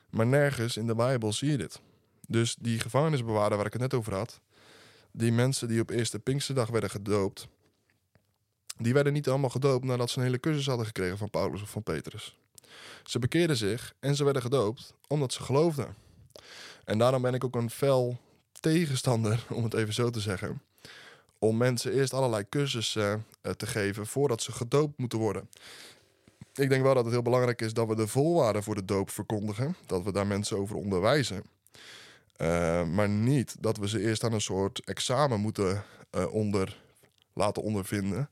Maar 0.09 0.27
nergens 0.27 0.77
in 0.77 0.87
de 0.87 0.95
Bijbel 0.95 1.33
zie 1.33 1.51
je 1.51 1.57
dit. 1.57 1.81
Dus 2.27 2.55
die 2.59 2.79
gevangenisbewaarder 2.79 3.57
waar 3.57 3.67
ik 3.67 3.73
het 3.73 3.81
net 3.81 3.93
over 3.93 4.13
had, 4.13 4.39
die 5.11 5.31
mensen 5.31 5.67
die 5.67 5.81
op 5.81 5.89
eerste 5.89 6.19
Pinksterdag 6.19 6.69
werden 6.69 6.89
gedoopt, 6.89 7.47
die 8.77 8.93
werden 8.93 9.13
niet 9.13 9.29
allemaal 9.29 9.49
gedoopt 9.49 9.85
nadat 9.85 10.09
ze 10.09 10.17
een 10.17 10.23
hele 10.23 10.39
cursus 10.39 10.65
hadden 10.65 10.85
gekregen 10.85 11.17
van 11.17 11.29
Paulus 11.29 11.61
of 11.61 11.69
van 11.69 11.83
Petrus. 11.83 12.37
Ze 13.03 13.19
bekeerden 13.19 13.57
zich 13.57 13.93
en 13.99 14.15
ze 14.15 14.23
werden 14.23 14.41
gedoopt 14.41 14.93
omdat 15.07 15.33
ze 15.33 15.43
geloofden. 15.43 15.95
En 16.85 16.97
daarom 16.97 17.21
ben 17.21 17.33
ik 17.33 17.43
ook 17.43 17.55
een 17.55 17.69
fel 17.69 18.19
tegenstander, 18.59 19.45
om 19.49 19.63
het 19.63 19.73
even 19.73 19.93
zo 19.93 20.09
te 20.09 20.19
zeggen, 20.19 20.61
om 21.39 21.57
mensen 21.57 21.93
eerst 21.93 22.13
allerlei 22.13 22.49
cursussen 22.49 23.25
uh, 23.41 23.51
te 23.51 23.67
geven 23.67 24.07
voordat 24.07 24.41
ze 24.41 24.51
gedoopt 24.51 24.97
moeten 24.97 25.19
worden. 25.19 25.49
Ik 26.53 26.69
denk 26.69 26.83
wel 26.83 26.93
dat 26.93 27.03
het 27.03 27.13
heel 27.13 27.21
belangrijk 27.21 27.61
is 27.61 27.73
dat 27.73 27.87
we 27.87 27.95
de 27.95 28.07
voorwaarden 28.07 28.63
voor 28.63 28.75
de 28.75 28.85
doop 28.85 29.09
verkondigen, 29.09 29.75
dat 29.85 30.03
we 30.03 30.11
daar 30.11 30.27
mensen 30.27 30.57
over 30.57 30.75
onderwijzen. 30.75 31.43
Uh, 32.37 32.85
maar 32.85 33.09
niet 33.09 33.55
dat 33.59 33.77
we 33.77 33.87
ze 33.87 34.01
eerst 34.01 34.23
aan 34.23 34.33
een 34.33 34.41
soort 34.41 34.85
examen 34.85 35.39
moeten 35.39 35.83
uh, 36.11 36.33
onder, 36.33 36.81
laten 37.33 37.63
ondervinden, 37.63 38.29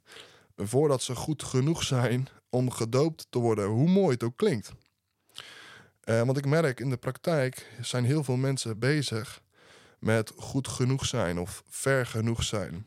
voordat 0.55 1.01
ze 1.01 1.15
goed 1.15 1.43
genoeg 1.43 1.83
zijn 1.83 2.27
om 2.49 2.71
gedoopt 2.71 3.27
te 3.29 3.39
worden, 3.39 3.65
hoe 3.65 3.89
mooi 3.89 4.13
het 4.13 4.23
ook 4.23 4.37
klinkt. 4.37 4.71
Uh, 6.03 6.21
want 6.21 6.37
ik 6.37 6.45
merk 6.45 6.79
in 6.79 6.89
de 6.89 6.97
praktijk 6.97 7.71
zijn 7.81 8.05
heel 8.05 8.23
veel 8.23 8.35
mensen 8.35 8.79
bezig 8.79 9.41
met 9.99 10.31
goed 10.37 10.67
genoeg 10.67 11.05
zijn 11.05 11.39
of 11.39 11.63
ver 11.69 12.05
genoeg 12.05 12.43
zijn. 12.43 12.85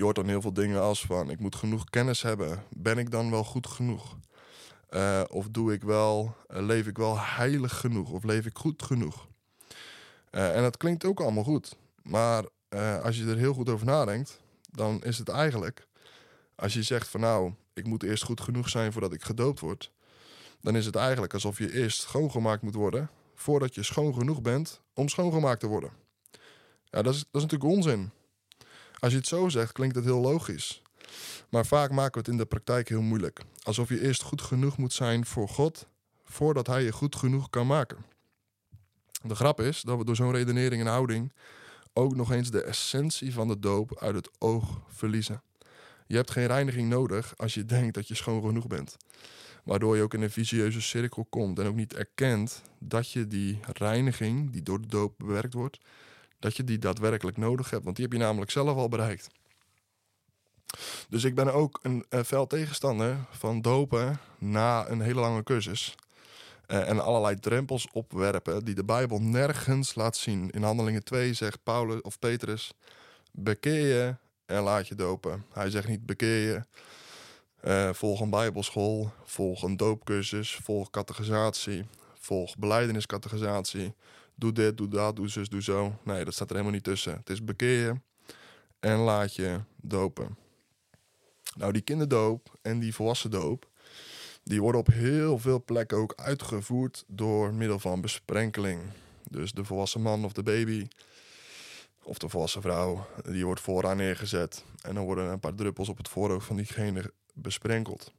Je 0.00 0.06
hoort 0.06 0.18
dan 0.18 0.28
heel 0.28 0.40
veel 0.40 0.52
dingen 0.52 0.80
als 0.80 1.00
van 1.06 1.30
ik 1.30 1.40
moet 1.40 1.54
genoeg 1.54 1.84
kennis 1.84 2.22
hebben. 2.22 2.64
Ben 2.68 2.98
ik 2.98 3.10
dan 3.10 3.30
wel 3.30 3.44
goed 3.44 3.66
genoeg? 3.66 4.16
Uh, 4.90 5.22
of 5.28 5.48
doe 5.48 5.72
ik 5.72 5.82
wel, 5.82 6.34
uh, 6.50 6.62
leef 6.62 6.86
ik 6.86 6.96
wel 6.96 7.18
heilig 7.18 7.80
genoeg? 7.80 8.10
Of 8.10 8.24
leef 8.24 8.46
ik 8.46 8.58
goed 8.58 8.82
genoeg? 8.82 9.28
en 10.30 10.62
dat 10.62 10.76
klinkt 10.76 11.04
ook 11.04 11.20
allemaal 11.20 11.44
goed. 11.44 11.76
Maar 12.02 12.44
als 13.02 13.16
je 13.16 13.26
er 13.26 13.36
heel 13.36 13.54
goed 13.54 13.68
over 13.68 13.86
nadenkt, 13.86 14.40
dan 14.70 15.02
is 15.02 15.18
het 15.18 15.28
eigenlijk, 15.28 15.86
als 16.54 16.74
je 16.74 16.82
zegt 16.82 17.08
van 17.08 17.20
nou, 17.20 17.52
ik 17.72 17.86
moet 17.86 18.02
eerst 18.02 18.24
goed 18.24 18.40
genoeg 18.40 18.68
zijn 18.68 18.92
voordat 18.92 19.12
ik 19.12 19.22
gedoopt 19.22 19.60
word, 19.60 19.92
dan 20.60 20.76
is 20.76 20.86
het 20.86 20.96
eigenlijk 20.96 21.34
alsof 21.34 21.58
je 21.58 21.72
eerst 21.72 22.00
schoongemaakt 22.00 22.62
moet 22.62 22.74
worden 22.74 23.10
voordat 23.34 23.74
je 23.74 23.82
schoon 23.82 24.14
genoeg 24.14 24.42
bent 24.42 24.80
om 24.94 25.08
schoongemaakt 25.08 25.60
te 25.60 25.66
worden. 25.66 25.90
Ja, 26.84 27.02
dat 27.02 27.14
is, 27.14 27.18
dat 27.30 27.42
is 27.42 27.42
natuurlijk 27.42 27.70
onzin. 27.70 28.10
Als 29.00 29.12
je 29.12 29.18
het 29.18 29.26
zo 29.26 29.48
zegt, 29.48 29.72
klinkt 29.72 29.94
het 29.94 30.04
heel 30.04 30.20
logisch. 30.20 30.82
Maar 31.48 31.66
vaak 31.66 31.90
maken 31.90 32.12
we 32.12 32.18
het 32.18 32.28
in 32.28 32.36
de 32.36 32.46
praktijk 32.46 32.88
heel 32.88 33.02
moeilijk. 33.02 33.40
Alsof 33.62 33.88
je 33.88 34.00
eerst 34.00 34.22
goed 34.22 34.42
genoeg 34.42 34.76
moet 34.76 34.92
zijn 34.92 35.26
voor 35.26 35.48
God 35.48 35.86
voordat 36.24 36.66
Hij 36.66 36.82
je 36.82 36.92
goed 36.92 37.16
genoeg 37.16 37.50
kan 37.50 37.66
maken. 37.66 38.04
De 39.22 39.34
grap 39.34 39.60
is 39.60 39.82
dat 39.82 39.98
we 39.98 40.04
door 40.04 40.16
zo'n 40.16 40.32
redenering 40.32 40.82
en 40.82 40.88
houding 40.88 41.32
ook 41.92 42.14
nog 42.14 42.32
eens 42.32 42.50
de 42.50 42.62
essentie 42.62 43.32
van 43.32 43.48
de 43.48 43.58
doop 43.58 43.98
uit 43.98 44.14
het 44.14 44.30
oog 44.38 44.80
verliezen. 44.88 45.42
Je 46.06 46.16
hebt 46.16 46.30
geen 46.30 46.46
reiniging 46.46 46.88
nodig 46.88 47.36
als 47.36 47.54
je 47.54 47.64
denkt 47.64 47.94
dat 47.94 48.08
je 48.08 48.14
schoon 48.14 48.42
genoeg 48.42 48.66
bent. 48.66 48.96
Waardoor 49.64 49.96
je 49.96 50.02
ook 50.02 50.14
in 50.14 50.22
een 50.22 50.30
vicieuze 50.30 50.80
cirkel 50.80 51.24
komt 51.24 51.58
en 51.58 51.66
ook 51.66 51.74
niet 51.74 51.94
erkent 51.94 52.62
dat 52.78 53.10
je 53.10 53.26
die 53.26 53.60
reiniging, 53.72 54.50
die 54.50 54.62
door 54.62 54.80
de 54.80 54.88
doop 54.88 55.14
bewerkt 55.18 55.54
wordt, 55.54 55.78
dat 56.40 56.56
je 56.56 56.64
die 56.64 56.78
daadwerkelijk 56.78 57.36
nodig 57.36 57.70
hebt. 57.70 57.84
Want 57.84 57.96
die 57.96 58.04
heb 58.04 58.14
je 58.14 58.20
namelijk 58.20 58.50
zelf 58.50 58.76
al 58.76 58.88
bereikt. 58.88 59.28
Dus 61.08 61.24
ik 61.24 61.34
ben 61.34 61.52
ook 61.52 61.78
een, 61.82 62.04
een 62.08 62.24
fel 62.24 62.46
tegenstander 62.46 63.16
van 63.30 63.60
dopen 63.60 64.18
na 64.38 64.88
een 64.88 65.00
hele 65.00 65.20
lange 65.20 65.42
cursus. 65.42 65.94
Uh, 66.66 66.88
en 66.88 67.04
allerlei 67.04 67.38
drempels 67.38 67.88
opwerpen 67.92 68.64
die 68.64 68.74
de 68.74 68.84
Bijbel 68.84 69.18
nergens 69.20 69.94
laat 69.94 70.16
zien. 70.16 70.50
In 70.50 70.62
Handelingen 70.62 71.04
2 71.04 71.32
zegt 71.34 71.62
Paulus 71.62 72.00
of 72.00 72.18
Petrus: 72.18 72.72
bekeer 73.32 73.86
je 73.86 74.14
en 74.46 74.62
laat 74.62 74.88
je 74.88 74.94
dopen. 74.94 75.44
Hij 75.52 75.70
zegt 75.70 75.88
niet 75.88 76.06
bekeer 76.06 76.48
je, 76.48 76.62
uh, 77.64 77.94
volg 77.94 78.20
een 78.20 78.30
bijbelschool, 78.30 79.12
volg 79.24 79.62
een 79.62 79.76
doopcursus, 79.76 80.54
volg 80.54 80.90
catechisatie, 80.90 81.86
volg 82.18 82.56
beleideniscatechisatie. 82.56 83.94
Doe 84.40 84.52
dit, 84.52 84.76
doe 84.76 84.88
dat, 84.88 85.16
doe 85.16 85.28
zus, 85.28 85.48
doe 85.48 85.62
zo. 85.62 85.98
Nee, 86.02 86.24
dat 86.24 86.34
staat 86.34 86.48
er 86.48 86.54
helemaal 86.54 86.74
niet 86.74 86.84
tussen. 86.84 87.14
Het 87.14 87.30
is 87.30 87.44
bekeer 87.44 88.00
en 88.78 88.96
laat 88.96 89.34
je 89.34 89.60
dopen. 89.76 90.36
Nou, 91.56 91.72
die 91.72 91.82
kinderdoop 91.82 92.58
en 92.62 92.78
die 92.78 92.94
volwassen 92.94 93.30
doop, 93.30 93.68
die 94.42 94.60
worden 94.60 94.80
op 94.80 94.86
heel 94.86 95.38
veel 95.38 95.64
plekken 95.64 95.98
ook 95.98 96.12
uitgevoerd 96.16 97.04
door 97.06 97.54
middel 97.54 97.78
van 97.78 98.00
besprenkeling. 98.00 98.80
Dus 99.30 99.52
de 99.52 99.64
volwassen 99.64 100.00
man 100.00 100.24
of 100.24 100.32
de 100.32 100.42
baby 100.42 100.86
of 102.02 102.18
de 102.18 102.28
volwassen 102.28 102.62
vrouw, 102.62 103.06
die 103.22 103.44
wordt 103.44 103.60
vooraan 103.60 103.96
neergezet. 103.96 104.64
En 104.82 104.94
dan 104.94 105.04
worden 105.04 105.30
een 105.30 105.40
paar 105.40 105.54
druppels 105.54 105.88
op 105.88 105.96
het 105.96 106.08
voorhoofd 106.08 106.46
van 106.46 106.56
diegene 106.56 107.12
besprenkeld. 107.34 108.12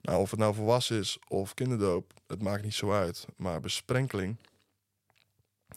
Nou, 0.00 0.20
of 0.20 0.30
het 0.30 0.40
nou 0.40 0.54
volwassen 0.54 0.98
is 0.98 1.18
of 1.28 1.54
kinderdoop, 1.54 2.12
het 2.26 2.42
maakt 2.42 2.62
niet 2.62 2.74
zo 2.74 2.92
uit. 2.92 3.26
Maar 3.36 3.60
besprenkeling 3.60 4.36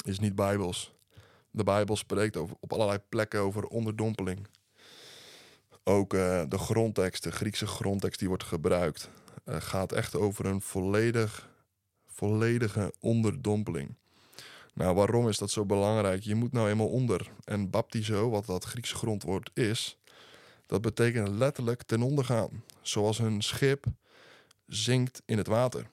is 0.04 0.20
niet 0.20 0.36
bijbels. 0.36 0.94
De 1.52 1.64
Bijbel 1.64 1.96
spreekt 1.96 2.38
over, 2.38 2.56
op 2.60 2.74
allerlei 2.74 3.00
plekken 3.10 3.40
over 3.40 3.66
onderdompeling. 3.68 4.48
Ook 5.84 6.14
uh, 6.14 6.44
de 6.48 6.58
grondtekst, 6.58 7.24
de 7.24 7.32
Griekse 7.32 7.68
grondtekst 7.68 8.20
die 8.20 8.28
wordt 8.28 8.44
gebruikt, 8.44 9.10
uh, 9.46 9.56
gaat 9.60 9.92
echt 9.92 10.16
over 10.16 10.46
een 10.46 10.62
volledig, 10.62 11.50
volledige 12.08 12.94
onderdompeling. 13.00 13.96
Nou, 14.74 14.96
waarom 14.96 15.28
is 15.28 15.38
dat 15.38 15.52
zo 15.52 15.66
belangrijk? 15.66 16.24
Je 16.24 16.36
moet 16.36 16.52
nou 16.52 16.70
eenmaal 16.70 16.88
onder. 16.88 17.32
En 17.44 17.70
baptizo, 17.70 18.30
wat 18.30 18.46
dat 18.46 18.64
Griekse 18.64 18.96
grondwoord 18.96 19.50
is, 19.54 19.98
dat 20.66 20.82
betekent 20.82 21.28
letterlijk 21.28 21.84
ten 21.84 22.02
onder 22.02 22.26
gaan. 22.26 22.64
Zoals 22.82 23.20
een 23.20 23.42
schip 23.42 23.86
zinkt 24.68 25.22
in 25.26 25.38
het 25.38 25.48
water. 25.48 25.88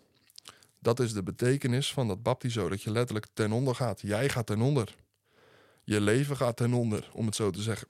Dat 0.82 1.00
is 1.00 1.12
de 1.12 1.22
betekenis 1.22 1.92
van 1.92 2.08
dat 2.08 2.22
baptizo, 2.22 2.68
dat 2.68 2.82
je 2.82 2.90
letterlijk 2.90 3.26
ten 3.32 3.52
onder 3.52 3.74
gaat. 3.74 4.00
Jij 4.00 4.28
gaat 4.28 4.46
ten 4.46 4.60
onder. 4.60 4.94
Je 5.84 6.00
leven 6.00 6.36
gaat 6.36 6.56
ten 6.56 6.72
onder, 6.72 7.10
om 7.12 7.26
het 7.26 7.34
zo 7.34 7.50
te 7.50 7.62
zeggen. 7.62 7.88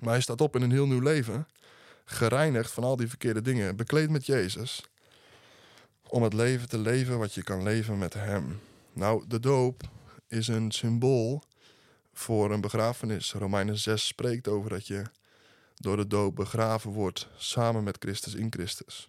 Maar 0.00 0.12
hij 0.12 0.20
staat 0.20 0.40
op 0.40 0.56
in 0.56 0.62
een 0.62 0.70
heel 0.70 0.86
nieuw 0.86 1.00
leven, 1.00 1.46
gereinigd 2.04 2.72
van 2.72 2.84
al 2.84 2.96
die 2.96 3.08
verkeerde 3.08 3.40
dingen, 3.40 3.76
bekleed 3.76 4.10
met 4.10 4.26
Jezus, 4.26 4.82
om 6.08 6.22
het 6.22 6.32
leven 6.32 6.68
te 6.68 6.78
leven 6.78 7.18
wat 7.18 7.34
je 7.34 7.42
kan 7.42 7.62
leven 7.62 7.98
met 7.98 8.14
Hem. 8.14 8.60
Nou, 8.92 9.24
de 9.28 9.40
doop 9.40 9.82
is 10.28 10.48
een 10.48 10.72
symbool 10.72 11.42
voor 12.12 12.52
een 12.52 12.60
begrafenis. 12.60 13.32
Romeinen 13.32 13.78
6 13.78 14.06
spreekt 14.06 14.48
over 14.48 14.70
dat 14.70 14.86
je 14.86 15.04
door 15.74 15.96
de 15.96 16.06
doop 16.06 16.36
begraven 16.36 16.90
wordt 16.90 17.28
samen 17.36 17.84
met 17.84 17.96
Christus 17.98 18.34
in 18.34 18.52
Christus. 18.52 19.08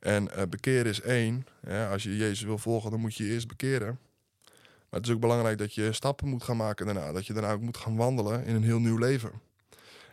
En 0.00 0.28
uh, 0.36 0.42
bekeren 0.48 0.86
is 0.86 1.00
één. 1.00 1.46
Als 1.90 2.02
je 2.02 2.16
Jezus 2.16 2.42
wil 2.42 2.58
volgen, 2.58 2.90
dan 2.90 3.00
moet 3.00 3.14
je 3.14 3.24
je 3.24 3.32
eerst 3.32 3.48
bekeren. 3.48 3.98
Maar 4.90 5.00
het 5.00 5.08
is 5.08 5.14
ook 5.14 5.20
belangrijk 5.20 5.58
dat 5.58 5.74
je 5.74 5.92
stappen 5.92 6.28
moet 6.28 6.42
gaan 6.42 6.56
maken 6.56 6.86
daarna. 6.86 7.12
Dat 7.12 7.26
je 7.26 7.32
daarna 7.32 7.52
ook 7.52 7.60
moet 7.60 7.76
gaan 7.76 7.96
wandelen 7.96 8.44
in 8.44 8.54
een 8.54 8.62
heel 8.62 8.78
nieuw 8.78 8.98
leven. 8.98 9.30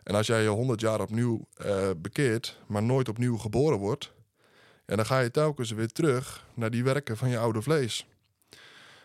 En 0.04 0.16
als 0.16 0.28
jij 0.28 0.42
je 0.42 0.48
honderd 0.48 0.82
jaar 0.82 1.02
opnieuw 1.02 1.48
uh, 1.66 1.90
bekeert, 1.98 2.60
maar 2.68 2.84
nooit 2.84 3.10
opnieuw 3.10 3.38
geboren 3.38 3.78
wordt, 3.78 4.14
dan 4.86 5.06
ga 5.06 5.20
je 5.20 5.32
telkens 5.32 5.72
weer 5.72 5.88
terug 5.88 6.46
naar 6.54 6.72
die 6.72 6.84
werken 6.84 7.18
van 7.18 7.30
je 7.30 7.38
oude 7.38 7.62
vlees. 7.62 8.08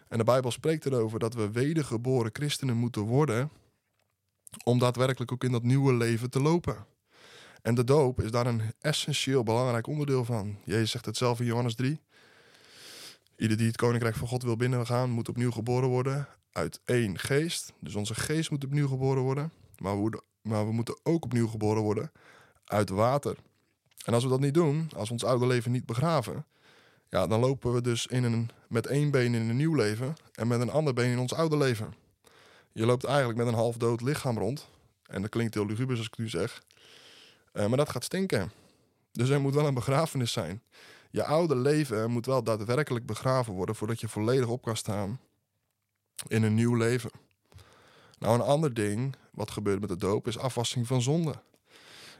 En 0.09 0.19
de 0.19 0.25
Bijbel 0.25 0.51
spreekt 0.51 0.87
erover 0.87 1.19
dat 1.19 1.35
we 1.35 1.51
wedergeboren 1.51 2.31
christenen 2.33 2.77
moeten 2.77 3.03
worden 3.03 3.51
om 4.65 4.79
daadwerkelijk 4.79 5.33
ook 5.33 5.45
in 5.45 5.53
dat 5.53 5.63
nieuwe 5.63 5.95
leven 5.95 6.31
te 6.31 6.41
lopen. 6.41 6.87
En 7.63 7.75
de 7.75 7.85
doop 7.85 8.21
is 8.21 8.31
daar 8.31 8.47
een 8.47 8.63
essentieel 8.81 9.43
belangrijk 9.43 9.87
onderdeel 9.87 10.25
van. 10.25 10.59
Jezus 10.65 10.91
zegt 10.91 11.07
het 11.07 11.17
zelf 11.17 11.41
in 11.41 11.47
Johannes 11.47 11.75
3. 11.75 12.01
Ieder 13.37 13.57
die 13.57 13.67
het 13.67 13.77
koninkrijk 13.77 14.17
van 14.17 14.29
God 14.29 14.43
wil 14.43 14.57
binnengaan, 14.57 15.11
moet 15.11 15.29
opnieuw 15.29 15.51
geboren 15.51 15.89
worden 15.89 16.29
uit 16.53 16.81
één 16.85 17.19
geest. 17.19 17.73
Dus 17.79 17.95
onze 17.95 18.15
geest 18.15 18.51
moet 18.51 18.65
opnieuw 18.65 18.89
geboren 18.89 19.23
worden. 19.23 19.53
Maar 19.79 20.67
we, 20.67 20.73
moeten 20.73 21.01
ook 21.03 21.25
opnieuw 21.25 21.47
geboren 21.47 21.83
worden 21.83 22.13
uit 22.65 22.89
water. 22.89 23.37
En 24.05 24.15
als 24.15 24.23
we 24.23 24.29
dat 24.31 24.41
niet 24.41 24.55
doen, 24.55 24.91
als 24.97 25.09
we 25.09 25.13
ons 25.13 25.25
oude 25.25 25.47
leven 25.47 25.71
niet 25.71 25.87
begraven, 25.87 26.47
ja, 27.09 27.27
dan 27.27 27.41
lopen 27.41 27.73
we 27.73 27.81
dus 27.81 28.07
in 28.07 28.25
een, 28.25 28.51
met 28.69 28.87
één 28.87 29.11
been 29.11 29.35
in 29.35 29.49
een 29.49 29.57
nieuw 29.57 29.75
leven 29.75 30.15
en 30.35 30.49
met 30.49 30.61
een 30.61 30.71
ander 30.71 30.95
been 30.95 31.11
in 31.11 31.19
ons 31.19 31.35
oude 31.35 31.57
leven. 31.57 31.95
Je 32.73 32.87
loopt 32.87 33.05
eigenlijk 33.05 33.39
met 33.39 33.47
een 33.47 33.55
half 33.55 33.77
dood 33.77 34.01
lichaam 34.01 34.39
rond. 34.39 34.69
En 35.07 35.23
dat 35.23 35.31
klinkt 35.31 35.55
heel 35.55 35.67
luguber 35.67 35.97
als 35.97 36.07
ik 36.07 36.11
het 36.11 36.21
nu 36.21 36.29
zeg. 36.29 36.63
Uh, 37.53 37.67
maar 37.67 37.77
dat 37.77 37.89
gaat 37.89 38.05
stinken. 38.05 38.53
Dus 39.13 39.29
er 39.29 39.41
moet 39.41 39.55
wel 39.55 39.67
een 39.67 39.75
begrafenis 39.75 40.33
zijn. 40.33 40.63
Je 41.11 41.25
oude 41.25 41.57
leven 41.57 42.11
moet 42.11 42.27
wel 42.27 42.43
daadwerkelijk 42.43 43.07
begraven 43.07 43.53
worden 43.53 43.75
voordat 43.75 44.01
je 44.01 44.09
volledig 44.09 44.49
op 44.49 44.63
kan 44.63 44.77
staan 44.77 45.21
in 46.27 46.43
een 46.43 46.55
nieuw 46.55 46.75
leven. 46.75 47.11
Nou, 48.19 48.35
een 48.35 48.47
ander 48.47 48.75
ding 48.75 49.17
wat 49.33 49.51
gebeurt 49.51 49.81
met 49.81 49.89
de 49.89 49.97
doop 49.97 50.27
is 50.27 50.39
afwassing 50.39 50.87
van 50.87 51.03
zonde. 51.03 51.35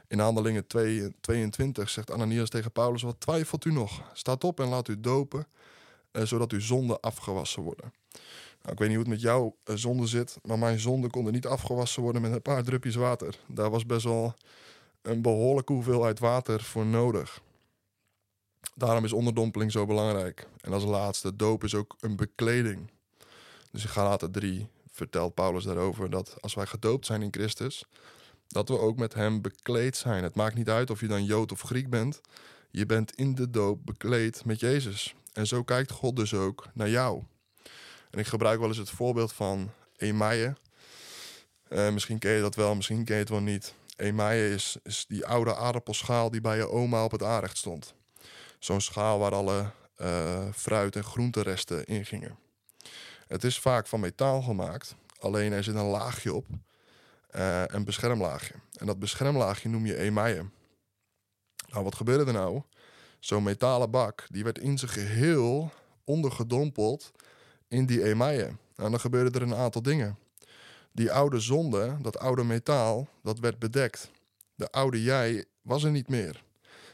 In 0.07 0.19
Handelingen 0.19 0.67
22 1.21 1.89
zegt 1.89 2.11
Ananias 2.11 2.49
tegen 2.49 2.71
Paulus: 2.71 3.01
Wat 3.01 3.19
twijfelt 3.19 3.65
u 3.65 3.71
nog? 3.71 4.01
Staat 4.13 4.43
op 4.43 4.59
en 4.59 4.67
laat 4.67 4.87
u 4.87 4.99
dopen, 4.99 5.47
eh, 6.11 6.23
zodat 6.23 6.51
uw 6.51 6.59
zonden 6.59 6.99
afgewassen 6.99 7.61
worden. 7.61 7.93
Nou, 8.61 8.73
ik 8.73 8.79
weet 8.79 8.87
niet 8.87 8.97
hoe 8.97 9.05
het 9.05 9.13
met 9.13 9.21
jouw 9.21 9.55
zonde 9.63 10.07
zit, 10.07 10.37
maar 10.43 10.59
mijn 10.59 10.79
zonden 10.79 11.09
konden 11.09 11.33
niet 11.33 11.45
afgewassen 11.45 12.01
worden 12.01 12.21
met 12.21 12.31
een 12.31 12.41
paar 12.41 12.63
drupjes 12.63 12.95
water. 12.95 13.39
Daar 13.47 13.69
was 13.69 13.85
best 13.85 14.03
wel 14.03 14.33
een 15.01 15.21
behoorlijke 15.21 15.73
hoeveelheid 15.73 16.19
water 16.19 16.63
voor 16.63 16.85
nodig. 16.85 17.41
Daarom 18.75 19.03
is 19.03 19.13
onderdompeling 19.13 19.71
zo 19.71 19.85
belangrijk. 19.85 20.47
En 20.61 20.73
als 20.73 20.83
laatste, 20.83 21.35
doop 21.35 21.63
is 21.63 21.75
ook 21.75 21.95
een 21.99 22.15
bekleding. 22.15 22.91
Dus 23.71 23.83
in 23.83 23.89
Galaten 23.89 24.31
3 24.31 24.67
vertelt 24.91 25.33
Paulus 25.33 25.63
daarover 25.63 26.09
dat 26.09 26.35
als 26.39 26.53
wij 26.53 26.65
gedoopt 26.65 27.05
zijn 27.05 27.21
in 27.21 27.33
Christus, 27.33 27.85
dat 28.47 28.69
we 28.69 28.79
ook 28.79 28.97
met 28.97 29.13
hem 29.13 29.41
bekleed 29.41 29.97
zijn. 29.97 30.23
Het 30.23 30.35
maakt 30.35 30.55
niet 30.55 30.69
uit 30.69 30.89
of 30.89 30.99
je 30.99 31.07
dan 31.07 31.25
Jood 31.25 31.51
of 31.51 31.61
Griek 31.61 31.89
bent. 31.89 32.21
Je 32.69 32.85
bent 32.85 33.15
in 33.15 33.35
de 33.35 33.49
doop 33.49 33.85
bekleed 33.85 34.45
met 34.45 34.59
Jezus. 34.59 35.15
En 35.33 35.47
zo 35.47 35.63
kijkt 35.63 35.91
God 35.91 36.15
dus 36.15 36.33
ook 36.33 36.67
naar 36.73 36.89
jou. 36.89 37.23
En 38.09 38.19
ik 38.19 38.27
gebruik 38.27 38.59
wel 38.59 38.67
eens 38.67 38.77
het 38.77 38.89
voorbeeld 38.89 39.33
van 39.33 39.71
Emaille. 39.97 40.55
Uh, 41.69 41.91
misschien 41.91 42.19
ken 42.19 42.31
je 42.31 42.41
dat 42.41 42.55
wel, 42.55 42.75
misschien 42.75 43.05
ken 43.05 43.15
je 43.15 43.21
het 43.21 43.29
wel 43.29 43.41
niet. 43.41 43.73
Emaille 44.01 44.53
is, 44.53 44.77
is 44.83 45.05
die 45.07 45.25
oude 45.25 45.55
aardappelschaal 45.55 46.31
die 46.31 46.41
bij 46.41 46.57
je 46.57 46.69
oma 46.69 47.03
op 47.03 47.11
het 47.11 47.23
aanrecht 47.23 47.57
stond. 47.57 47.93
Zo'n 48.59 48.81
schaal 48.81 49.19
waar 49.19 49.33
alle 49.33 49.71
uh, 49.97 50.47
fruit- 50.53 50.95
en 50.95 51.03
groenteresten 51.03 51.85
in 51.85 52.05
gingen. 52.05 52.37
Het 53.27 53.43
is 53.43 53.59
vaak 53.59 53.87
van 53.87 53.99
metaal 53.99 54.41
gemaakt, 54.41 54.95
alleen 55.19 55.51
er 55.51 55.63
zit 55.63 55.75
een 55.75 55.85
laagje 55.85 56.33
op, 56.33 56.45
uh, 57.31 57.63
een 57.67 57.85
beschermlaagje. 57.85 58.53
En 58.77 58.85
dat 58.85 58.99
beschermlaagje 58.99 59.69
noem 59.69 59.85
je 59.85 59.97
emaille. 59.97 60.45
Nou, 61.67 61.83
wat 61.83 61.95
gebeurde 61.95 62.25
er 62.25 62.33
nou? 62.33 62.61
Zo'n 63.19 63.43
metalen 63.43 63.91
bak, 63.91 64.25
die 64.29 64.43
werd 64.43 64.59
in 64.59 64.77
zijn 64.77 64.91
geheel 64.91 65.71
ondergedompeld 66.03 67.11
in 67.67 67.85
die 67.85 68.03
emaille. 68.03 68.55
Nou, 68.75 68.89
dan 68.89 68.99
gebeurde 68.99 69.39
er 69.39 69.45
een 69.45 69.55
aantal 69.55 69.81
dingen. 69.81 70.17
Die 70.91 71.11
oude 71.11 71.39
zonde, 71.39 71.97
dat 72.01 72.19
oude 72.19 72.43
metaal, 72.43 73.07
dat 73.23 73.39
werd 73.39 73.59
bedekt. 73.59 74.11
De 74.55 74.71
oude 74.71 75.03
jij 75.03 75.45
was 75.61 75.83
er 75.83 75.91
niet 75.91 76.07
meer. 76.07 76.43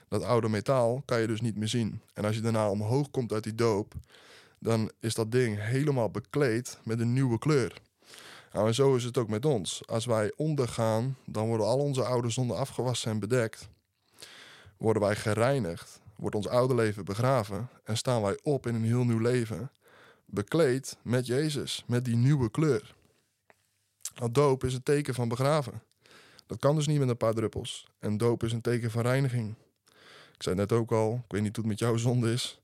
Dat 0.08 0.24
oude 0.24 0.50
metaal 0.50 1.02
kan 1.06 1.22
je 1.22 1.28
dus 1.28 1.42
niet 1.42 1.58
meer 1.58 1.68
zien. 1.68 2.02
En 2.14 2.26
als 2.26 2.36
je 2.36 2.42
daarna 2.42 2.70
omhoog 2.70 3.12
komt 3.12 3.34
uit 3.34 3.44
die 3.44 3.56
doop, 3.56 3.94
dan 4.60 4.92
is 5.00 5.14
dat 5.14 5.32
ding 5.32 5.62
helemaal 5.62 6.10
bekleed 6.10 6.78
met 6.84 7.00
een 7.00 7.14
nieuwe 7.14 7.38
kleur. 7.38 7.82
Nou, 8.54 8.68
en 8.68 8.76
zo 8.76 8.96
is 8.96 9.04
het 9.04 9.18
ook 9.18 9.28
met 9.28 9.46
ons. 9.46 9.82
Als 9.86 10.06
wij 10.06 10.34
ondergaan, 10.36 11.18
dan 11.26 11.48
worden 11.48 11.66
al 11.66 11.80
onze 11.80 12.04
oude 12.04 12.30
zonden 12.30 12.58
afgewassen 12.58 13.12
en 13.12 13.20
bedekt. 13.20 13.70
Worden 14.78 15.02
wij 15.02 15.16
gereinigd, 15.16 16.00
wordt 16.16 16.36
ons 16.36 16.48
oude 16.48 16.76
leven 16.76 17.06
begraven 17.06 17.70
en 17.84 17.98
staan 17.98 18.22
wij 18.22 18.40
op 18.44 18.68
in 18.68 18.76
een 18.76 18.84
heel 18.84 19.04
nieuw 19.04 19.20
leven, 19.20 19.72
bekleed 20.26 20.98
met 21.02 21.26
Jezus, 21.26 21.84
met 21.88 22.06
die 22.06 22.16
nieuwe 22.16 22.52
kleur. 22.52 22.96
Nou, 24.20 24.32
doop 24.32 24.64
is 24.64 24.74
een 24.74 24.84
teken 24.84 25.14
van 25.14 25.28
begraven. 25.28 25.82
Dat 26.46 26.60
kan 26.60 26.76
dus 26.76 26.88
niet 26.88 27.00
met 27.00 27.10
een 27.10 27.18
paar 27.18 27.34
druppels. 27.34 27.88
En 28.00 28.18
doop 28.18 28.44
is 28.44 28.52
een 28.52 28.62
teken 28.62 28.92
van 28.92 29.02
reiniging. 29.02 29.56
Ik 30.34 30.44
zei 30.44 30.56
net 30.56 30.72
ook 30.72 30.92
al, 30.92 31.14
ik 31.14 31.32
weet 31.32 31.42
niet 31.42 31.56
hoe 31.56 31.66
het 31.66 31.74
met 31.74 31.80
jouw 31.80 31.98
zonde 31.98 32.32
is. 32.32 32.62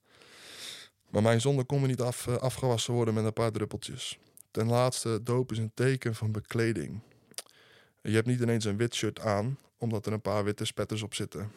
Maar 1.10 1.22
mijn 1.22 1.42
zonde 1.42 1.64
kon 1.64 1.88
niet 1.88 2.02
af, 2.02 2.28
eh, 2.28 2.36
afgewassen 2.36 2.94
worden 2.94 3.14
met 3.14 3.26
een 3.26 3.34
paar 3.34 3.52
druppeltjes. 3.52 4.20
Ten 4.52 4.68
laatste, 4.68 5.24
doop 5.24 5.52
is 5.52 5.58
een 5.58 5.72
teken 5.74 6.16
van 6.16 6.32
bekleding. 6.32 7.02
Je 8.02 8.12
hebt 8.12 8.28
niet 8.28 8.42
ineens 8.42 8.66
een 8.66 8.78
wit 8.78 8.96
shirt 8.96 9.20
aan, 9.20 9.58
omdat 9.78 10.06
er 10.06 10.14
een 10.14 10.22
paar 10.22 10.44
witte 10.44 10.66
spetters 10.66 11.02
op 11.02 11.14
zitten. 11.14 11.52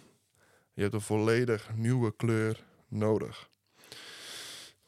Je 0.72 0.82
hebt 0.82 0.94
een 0.94 1.00
volledig 1.00 1.70
nieuwe 1.74 2.16
kleur 2.16 2.64
nodig. 2.88 3.48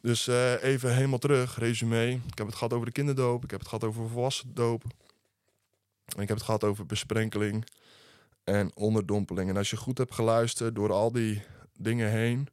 Dus 0.00 0.28
uh, 0.28 0.62
even 0.62 0.94
helemaal 0.94 1.18
terug, 1.18 1.58
resume. 1.58 2.10
Ik 2.10 2.38
heb 2.38 2.46
het 2.46 2.56
gehad 2.56 2.72
over 2.72 2.86
de 2.86 2.92
kinderdoop, 2.92 3.44
ik 3.44 3.50
heb 3.50 3.60
het 3.60 3.68
gehad 3.68 3.84
over 3.84 4.08
volwassen 4.08 4.54
doop. 4.54 4.82
En 6.16 6.22
ik 6.22 6.28
heb 6.28 6.36
het 6.36 6.46
gehad 6.46 6.64
over 6.64 6.86
besprenkeling 6.86 7.66
en 8.44 8.76
onderdompeling. 8.76 9.50
En 9.50 9.56
als 9.56 9.70
je 9.70 9.76
goed 9.76 9.98
hebt 9.98 10.14
geluisterd 10.14 10.74
door 10.74 10.92
al 10.92 11.12
die 11.12 11.42
dingen 11.78 12.10
heen, 12.10 12.48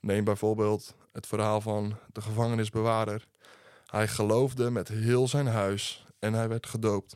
neem 0.00 0.24
bijvoorbeeld 0.24 0.94
het 1.12 1.26
verhaal 1.26 1.60
van 1.60 1.96
de 2.12 2.20
gevangenisbewaarder. 2.20 3.26
Hij 3.86 4.08
geloofde 4.08 4.70
met 4.70 4.88
heel 4.88 5.28
zijn 5.28 5.46
huis 5.46 6.06
en 6.18 6.32
hij 6.32 6.48
werd 6.48 6.66
gedoopt. 6.66 7.14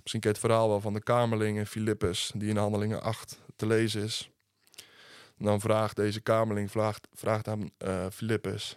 Misschien 0.00 0.20
ken 0.20 0.30
je 0.30 0.36
het 0.36 0.38
verhaal 0.38 0.68
wel 0.68 0.80
van 0.80 0.92
de 0.92 1.02
kamerling 1.02 1.58
in 1.58 1.66
Filippus, 1.66 2.32
die 2.34 2.48
in 2.48 2.56
Handelingen 2.56 3.02
8 3.02 3.38
te 3.56 3.66
lezen 3.66 4.02
is. 4.02 4.30
Dan 5.38 5.60
vraagt 5.60 5.96
deze 5.96 6.20
kamerling 6.20 6.70
vraagt, 6.70 7.08
vraagt 7.12 7.48
aan 7.48 7.70
uh, 7.78 8.06
Filippus. 8.12 8.76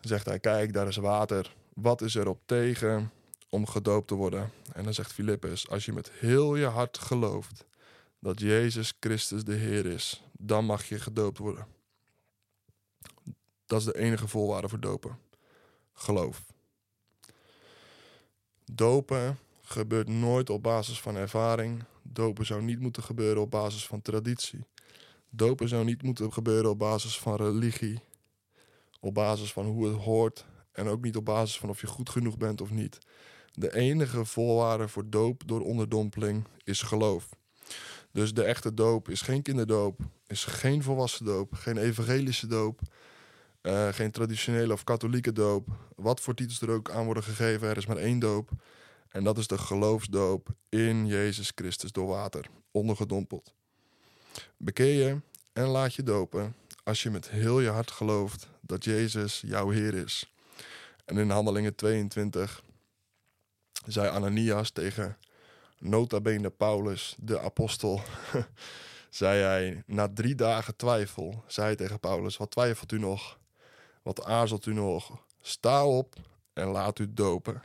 Zegt 0.00 0.26
hij, 0.26 0.38
kijk, 0.38 0.72
daar 0.72 0.88
is 0.88 0.96
water. 0.96 1.54
Wat 1.74 2.00
is 2.00 2.14
er 2.14 2.28
op 2.28 2.40
tegen 2.46 3.10
om 3.48 3.66
gedoopt 3.66 4.08
te 4.08 4.14
worden? 4.14 4.50
En 4.72 4.84
dan 4.84 4.94
zegt 4.94 5.12
Filippus, 5.12 5.68
als 5.68 5.84
je 5.84 5.92
met 5.92 6.10
heel 6.10 6.56
je 6.56 6.66
hart 6.66 6.98
gelooft 6.98 7.64
dat 8.18 8.40
Jezus 8.40 8.92
Christus 9.00 9.44
de 9.44 9.54
Heer 9.54 9.86
is, 9.86 10.22
dan 10.32 10.64
mag 10.64 10.84
je 10.84 10.98
gedoopt 10.98 11.38
worden. 11.38 11.66
Dat 13.66 13.78
is 13.78 13.84
de 13.84 13.98
enige 13.98 14.28
voorwaarde 14.28 14.68
voor 14.68 14.80
dopen. 14.80 15.18
Geloof. 15.92 16.52
Dopen 18.72 19.38
gebeurt 19.62 20.08
nooit 20.08 20.50
op 20.50 20.62
basis 20.62 21.00
van 21.00 21.16
ervaring. 21.16 21.84
Dopen 22.06 22.46
zou 22.46 22.62
niet 22.62 22.80
moeten 22.80 23.02
gebeuren 23.02 23.42
op 23.42 23.50
basis 23.50 23.86
van 23.86 24.02
traditie. 24.02 24.64
Dopen 25.30 25.68
zou 25.68 25.84
niet 25.84 26.02
moeten 26.02 26.32
gebeuren 26.32 26.70
op 26.70 26.78
basis 26.78 27.18
van 27.18 27.36
religie. 27.36 28.00
Op 29.00 29.14
basis 29.14 29.52
van 29.52 29.66
hoe 29.66 29.86
het 29.86 29.96
hoort. 29.96 30.44
En 30.72 30.86
ook 30.88 31.02
niet 31.02 31.16
op 31.16 31.24
basis 31.24 31.58
van 31.58 31.68
of 31.68 31.80
je 31.80 31.86
goed 31.86 32.10
genoeg 32.10 32.36
bent 32.36 32.60
of 32.60 32.70
niet. 32.70 32.98
De 33.52 33.74
enige 33.74 34.24
voorwaarde 34.24 34.88
voor 34.88 35.10
doop 35.10 35.42
door 35.46 35.60
onderdompeling 35.60 36.44
is 36.64 36.82
geloof. 36.82 37.28
Dus 38.10 38.34
de 38.34 38.42
echte 38.44 38.74
doop 38.74 39.08
is 39.08 39.20
geen 39.20 39.42
kinderdoop, 39.42 40.00
is 40.26 40.44
geen 40.44 40.82
volwassen 40.82 41.24
doop, 41.24 41.54
geen 41.54 41.76
evangelische 41.76 42.46
doop, 42.46 42.80
uh, 43.62 43.88
geen 43.88 44.10
traditionele 44.10 44.72
of 44.72 44.84
katholieke 44.84 45.32
doop. 45.32 45.68
Wat 45.96 46.20
voor 46.20 46.34
titels 46.34 46.60
er 46.60 46.70
ook 46.70 46.90
aan 46.90 47.04
worden 47.04 47.22
gegeven, 47.22 47.68
er 47.68 47.76
is 47.76 47.86
maar 47.86 47.96
één 47.96 48.18
doop. 48.18 48.50
En 49.14 49.24
dat 49.24 49.38
is 49.38 49.46
de 49.46 49.58
geloofsdoop 49.58 50.48
in 50.68 51.06
Jezus 51.06 51.52
Christus 51.54 51.92
door 51.92 52.06
water, 52.06 52.46
ondergedompeld. 52.70 53.54
Bekeer 54.56 55.06
je 55.06 55.20
en 55.52 55.66
laat 55.66 55.94
je 55.94 56.02
dopen 56.02 56.56
als 56.84 57.02
je 57.02 57.10
met 57.10 57.30
heel 57.30 57.60
je 57.60 57.68
hart 57.68 57.90
gelooft 57.90 58.48
dat 58.60 58.84
Jezus 58.84 59.42
jouw 59.46 59.68
Heer 59.70 59.94
is. 59.94 60.32
En 61.04 61.18
in 61.18 61.30
Handelingen 61.30 61.74
22 61.74 62.62
zei 63.86 64.08
Ananias 64.08 64.70
tegen 64.70 65.18
nota 65.78 66.20
bene 66.20 66.50
Paulus, 66.50 67.14
de 67.18 67.40
apostel, 67.40 68.00
zei 69.10 69.42
hij, 69.42 69.82
na 69.86 70.08
drie 70.08 70.34
dagen 70.34 70.76
twijfel, 70.76 71.44
zei 71.46 71.66
hij 71.66 71.76
tegen 71.76 72.00
Paulus, 72.00 72.36
wat 72.36 72.50
twijfelt 72.50 72.92
u 72.92 72.98
nog? 72.98 73.38
Wat 74.02 74.24
aarzelt 74.24 74.66
u 74.66 74.72
nog? 74.72 75.24
Sta 75.40 75.86
op 75.86 76.14
en 76.52 76.66
laat 76.66 76.98
u 76.98 77.14
dopen. 77.14 77.62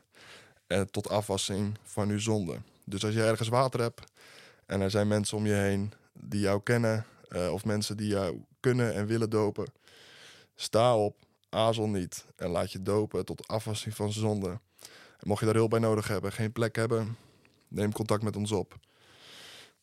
En 0.69 0.91
tot 0.91 1.09
afwassing 1.09 1.77
van 1.83 2.09
uw 2.09 2.19
zonde. 2.19 2.57
Dus 2.83 3.05
als 3.05 3.13
je 3.13 3.23
ergens 3.23 3.49
water 3.49 3.79
hebt 3.81 4.01
en 4.65 4.81
er 4.81 4.91
zijn 4.91 5.07
mensen 5.07 5.37
om 5.37 5.45
je 5.45 5.53
heen 5.53 5.93
die 6.13 6.39
jou 6.39 6.61
kennen, 6.63 7.05
uh, 7.29 7.53
of 7.53 7.65
mensen 7.65 7.97
die 7.97 8.07
jou 8.07 8.41
kunnen 8.59 8.93
en 8.93 9.05
willen 9.05 9.29
dopen, 9.29 9.71
sta 10.55 10.97
op, 10.97 11.15
aarzel 11.49 11.87
niet 11.87 12.25
en 12.35 12.49
laat 12.49 12.71
je 12.71 12.81
dopen 12.81 13.25
tot 13.25 13.47
afwassing 13.47 13.95
van 13.95 14.11
zonde. 14.11 14.49
En 15.19 15.27
mocht 15.27 15.39
je 15.39 15.45
daar 15.45 15.55
hulp 15.55 15.69
bij 15.69 15.79
nodig 15.79 16.07
hebben, 16.07 16.31
geen 16.31 16.51
plek 16.51 16.75
hebben, 16.75 17.17
neem 17.67 17.91
contact 17.91 18.23
met 18.23 18.35
ons 18.35 18.51
op. 18.51 18.77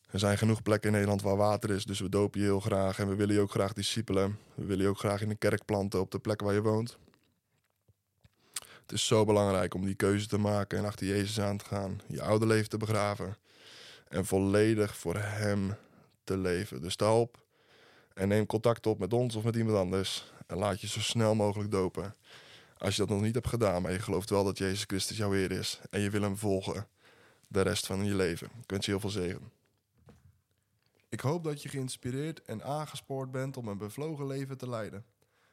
Er 0.09 0.19
zijn 0.19 0.37
genoeg 0.37 0.61
plekken 0.61 0.87
in 0.87 0.93
Nederland 0.93 1.21
waar 1.21 1.35
water 1.35 1.69
is, 1.69 1.85
dus 1.85 1.99
we 1.99 2.09
dopen 2.09 2.39
je 2.39 2.45
heel 2.45 2.59
graag. 2.59 2.99
En 2.99 3.07
we 3.07 3.15
willen 3.15 3.35
je 3.35 3.41
ook 3.41 3.51
graag 3.51 3.73
discipelen. 3.73 4.37
We 4.53 4.65
willen 4.65 4.83
je 4.83 4.89
ook 4.89 4.99
graag 4.99 5.21
in 5.21 5.29
de 5.29 5.35
kerk 5.35 5.65
planten 5.65 5.99
op 5.99 6.11
de 6.11 6.19
plek 6.19 6.41
waar 6.41 6.53
je 6.53 6.61
woont. 6.61 6.97
Het 8.87 8.95
is 8.95 9.05
zo 9.05 9.25
belangrijk 9.25 9.73
om 9.73 9.85
die 9.85 9.95
keuze 9.95 10.27
te 10.27 10.37
maken 10.37 10.77
en 10.77 10.85
achter 10.85 11.07
Jezus 11.07 11.39
aan 11.39 11.57
te 11.57 11.65
gaan. 11.65 12.01
Je 12.07 12.21
oude 12.21 12.45
leven 12.45 12.69
te 12.69 12.77
begraven. 12.77 13.37
En 14.07 14.25
volledig 14.25 14.97
voor 14.97 15.15
Hem 15.17 15.75
te 16.23 16.37
leven. 16.37 16.81
Dus 16.81 16.93
sta 16.93 17.13
op 17.19 17.37
en 18.13 18.27
neem 18.27 18.45
contact 18.45 18.87
op 18.87 18.99
met 18.99 19.13
ons 19.13 19.35
of 19.35 19.43
met 19.43 19.55
iemand 19.55 19.77
anders. 19.77 20.31
En 20.45 20.57
laat 20.57 20.81
je 20.81 20.87
zo 20.87 20.99
snel 20.99 21.35
mogelijk 21.35 21.71
dopen. 21.71 22.15
Als 22.77 22.95
je 22.95 23.01
dat 23.01 23.09
nog 23.09 23.21
niet 23.21 23.33
hebt 23.33 23.47
gedaan, 23.47 23.81
maar 23.81 23.91
je 23.91 23.99
gelooft 23.99 24.29
wel 24.29 24.43
dat 24.43 24.57
Jezus 24.57 24.83
Christus 24.83 25.17
jouw 25.17 25.31
Heer 25.31 25.51
is. 25.51 25.79
En 25.89 25.99
je 25.99 26.09
wil 26.09 26.21
hem 26.21 26.37
volgen 26.37 26.87
de 27.47 27.61
rest 27.61 27.85
van 27.85 28.05
je 28.05 28.15
leven. 28.15 28.47
Ik 28.61 28.69
wens 28.69 28.85
je 28.85 28.91
heel 28.91 28.99
veel 28.99 29.09
zegen. 29.09 29.51
Ik 31.09 31.19
hoop 31.19 31.43
dat 31.43 31.61
je 31.61 31.69
geïnspireerd 31.69 32.41
en 32.41 32.63
aangespoord 32.63 33.31
bent 33.31 33.57
om 33.57 33.67
een 33.67 33.77
bevlogen 33.77 34.27
leven 34.27 34.57
te 34.57 34.69
leiden. 34.69 35.05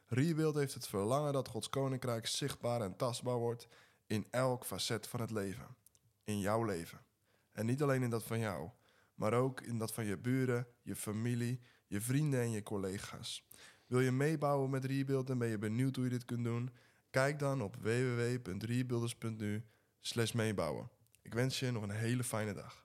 Rebuild 0.07 0.55
heeft 0.55 0.75
het 0.75 0.89
verlangen 0.89 1.33
dat 1.33 1.49
Gods 1.49 1.69
koninkrijk 1.71 2.27
zichtbaar 2.27 2.81
en 2.81 2.97
tastbaar 2.97 3.37
wordt 3.37 3.69
in 4.07 4.27
elk 4.31 4.65
facet 4.65 5.07
van 5.07 5.21
het 5.21 5.31
leven. 5.31 5.77
In 6.25 6.41
jouw 6.41 6.65
leven. 6.65 7.05
En 7.53 7.67
niet 7.67 7.83
alleen 7.83 8.03
in 8.03 8.11
dat 8.11 8.23
van 8.23 8.39
jou, 8.39 8.71
maar 9.15 9.33
ook 9.33 9.61
in 9.61 9.79
dat 9.79 9.93
van 9.93 10.05
je 10.05 10.19
buren, 10.19 10.67
je 10.83 10.97
familie, 10.97 11.61
je 11.87 12.01
vrienden 12.01 12.41
en 12.41 12.51
je 12.51 12.63
collega's. 12.63 13.49
Wil 13.87 14.01
je 14.01 14.13
meebouwen 14.13 14.71
met 14.71 14.85
Rebuild 14.85 15.31
en 15.31 15.39
ben 15.39 15.49
je 15.49 15.59
benieuwd 15.59 15.97
hoe 15.97 16.05
je 16.05 16.11
dit 16.11 16.25
kunt 16.25 16.45
doen? 16.45 16.71
Kijk 17.11 17.39
dan 17.39 17.63
op 17.63 17.77
www.rebuilders.nu 17.77 19.65
meebouwen. 20.35 20.91
Ik 21.23 21.35
wens 21.35 21.61
je 21.61 21.71
nog 21.71 21.83
een 21.83 21.91
hele 21.91 22.25
fijne 22.25 22.53
dag. 22.53 22.84